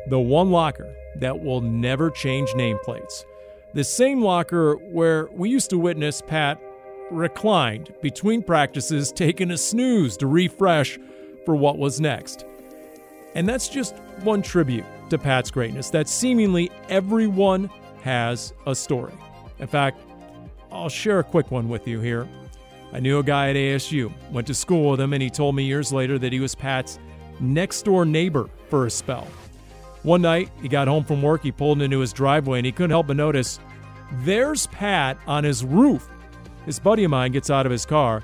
The 0.08 0.20
one 0.20 0.52
locker 0.52 0.94
that 1.16 1.44
will 1.44 1.62
never 1.62 2.12
change 2.12 2.52
nameplates. 2.52 3.26
The 3.74 3.84
same 3.84 4.22
locker 4.22 4.76
where 4.76 5.30
we 5.32 5.50
used 5.50 5.72
to 5.72 5.80
witness 5.80 6.22
Pat 6.22 6.62
reclined 7.10 7.92
between 8.04 8.44
practices, 8.44 9.12
taking 9.16 9.50
a 9.50 9.58
snooze 9.58 10.16
to 10.18 10.28
refresh 10.28 11.00
for 11.44 11.56
what 11.56 11.80
was 11.80 12.00
next. 12.00 12.46
And 13.34 13.50
that's 13.50 13.68
just 13.68 13.96
one 14.22 14.44
tribute 14.44 14.86
to 15.10 15.18
Pat's 15.18 15.50
greatness 15.50 15.90
that 15.90 16.08
seemingly 16.08 16.70
everyone 16.88 17.72
has 18.04 18.54
a 18.68 18.76
story. 18.76 19.14
In 19.58 19.66
fact, 19.66 20.00
I'll 20.72 20.88
share 20.88 21.18
a 21.18 21.24
quick 21.24 21.50
one 21.50 21.68
with 21.68 21.88
you 21.88 22.00
here. 22.00 22.30
I 22.94 23.00
knew 23.00 23.20
a 23.20 23.24
guy 23.24 23.50
at 23.50 23.56
ASU, 23.56 24.14
went 24.32 24.48
to 24.48 24.54
school 24.54 24.92
with 24.92 25.02
him, 25.02 25.14
and 25.14 25.22
he 25.22 25.30
told 25.30 25.56
me 25.56 25.64
years 25.64 25.92
later 25.92 26.20
that 26.20 26.32
he 26.32 26.40
was 26.40 26.54
Pat's 26.54 27.00
next 27.40 27.82
door 27.84 28.06
neighbor 28.06 28.50
for 28.70 28.86
a 28.86 28.92
spell. 28.92 29.28
One 30.04 30.22
night, 30.22 30.52
he 30.62 30.68
got 30.68 30.88
home 30.88 31.04
from 31.04 31.22
work, 31.22 31.42
he 31.42 31.52
pulled 31.52 31.82
into 31.82 32.00
his 32.00 32.14
driveway, 32.14 32.60
and 32.60 32.66
he 32.66 32.72
couldn't 32.72 32.92
help 32.92 33.08
but 33.08 33.18
notice 33.18 33.60
there's 34.20 34.68
Pat 34.68 35.18
on 35.26 35.44
his 35.44 35.66
roof. 35.66 36.08
This 36.66 36.80
buddy 36.80 37.04
of 37.04 37.12
mine 37.12 37.32
gets 37.32 37.50
out 37.50 37.66
of 37.66 37.72
his 37.72 37.86
car. 37.86 38.24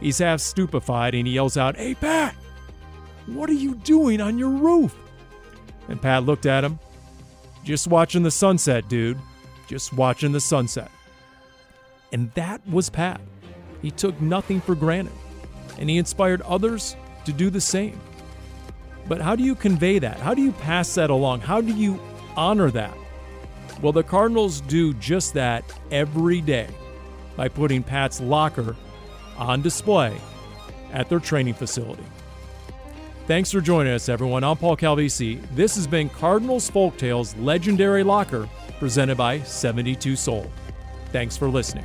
He's 0.00 0.18
half 0.18 0.40
stupefied 0.40 1.14
and 1.14 1.26
he 1.26 1.34
yells 1.34 1.56
out, 1.56 1.76
Hey, 1.76 1.94
Pat, 1.94 2.34
what 3.26 3.48
are 3.50 3.54
you 3.54 3.74
doing 3.76 4.20
on 4.20 4.38
your 4.38 4.50
roof? 4.50 4.96
And 5.88 6.00
Pat 6.00 6.24
looked 6.24 6.46
at 6.46 6.64
him, 6.64 6.78
Just 7.64 7.86
watching 7.86 8.22
the 8.22 8.30
sunset, 8.30 8.88
dude. 8.88 9.18
Just 9.68 9.92
watching 9.92 10.32
the 10.32 10.40
sunset. 10.40 10.90
And 12.12 12.30
that 12.32 12.66
was 12.68 12.88
Pat. 12.88 13.20
He 13.86 13.92
took 13.92 14.20
nothing 14.20 14.60
for 14.60 14.74
granted, 14.74 15.12
and 15.78 15.88
he 15.88 15.96
inspired 15.96 16.42
others 16.42 16.96
to 17.24 17.32
do 17.32 17.50
the 17.50 17.60
same. 17.60 18.00
But 19.06 19.20
how 19.20 19.36
do 19.36 19.44
you 19.44 19.54
convey 19.54 20.00
that? 20.00 20.18
How 20.18 20.34
do 20.34 20.42
you 20.42 20.50
pass 20.50 20.92
that 20.96 21.08
along? 21.08 21.42
How 21.42 21.60
do 21.60 21.72
you 21.72 22.00
honor 22.36 22.68
that? 22.72 22.92
Well, 23.80 23.92
the 23.92 24.02
Cardinals 24.02 24.60
do 24.62 24.92
just 24.94 25.34
that 25.34 25.62
every 25.92 26.40
day 26.40 26.66
by 27.36 27.46
putting 27.46 27.84
Pat's 27.84 28.20
locker 28.20 28.74
on 29.38 29.62
display 29.62 30.16
at 30.92 31.08
their 31.08 31.20
training 31.20 31.54
facility. 31.54 32.02
Thanks 33.28 33.52
for 33.52 33.60
joining 33.60 33.92
us, 33.92 34.08
everyone. 34.08 34.42
I'm 34.42 34.56
Paul 34.56 34.76
Calvisi. 34.76 35.40
This 35.54 35.76
has 35.76 35.86
been 35.86 36.08
Cardinals 36.08 36.68
Folktales 36.68 37.40
Legendary 37.40 38.02
Locker, 38.02 38.48
presented 38.80 39.16
by 39.16 39.42
72 39.42 40.16
Sold. 40.16 40.50
Thanks 41.12 41.36
for 41.36 41.46
listening. 41.48 41.84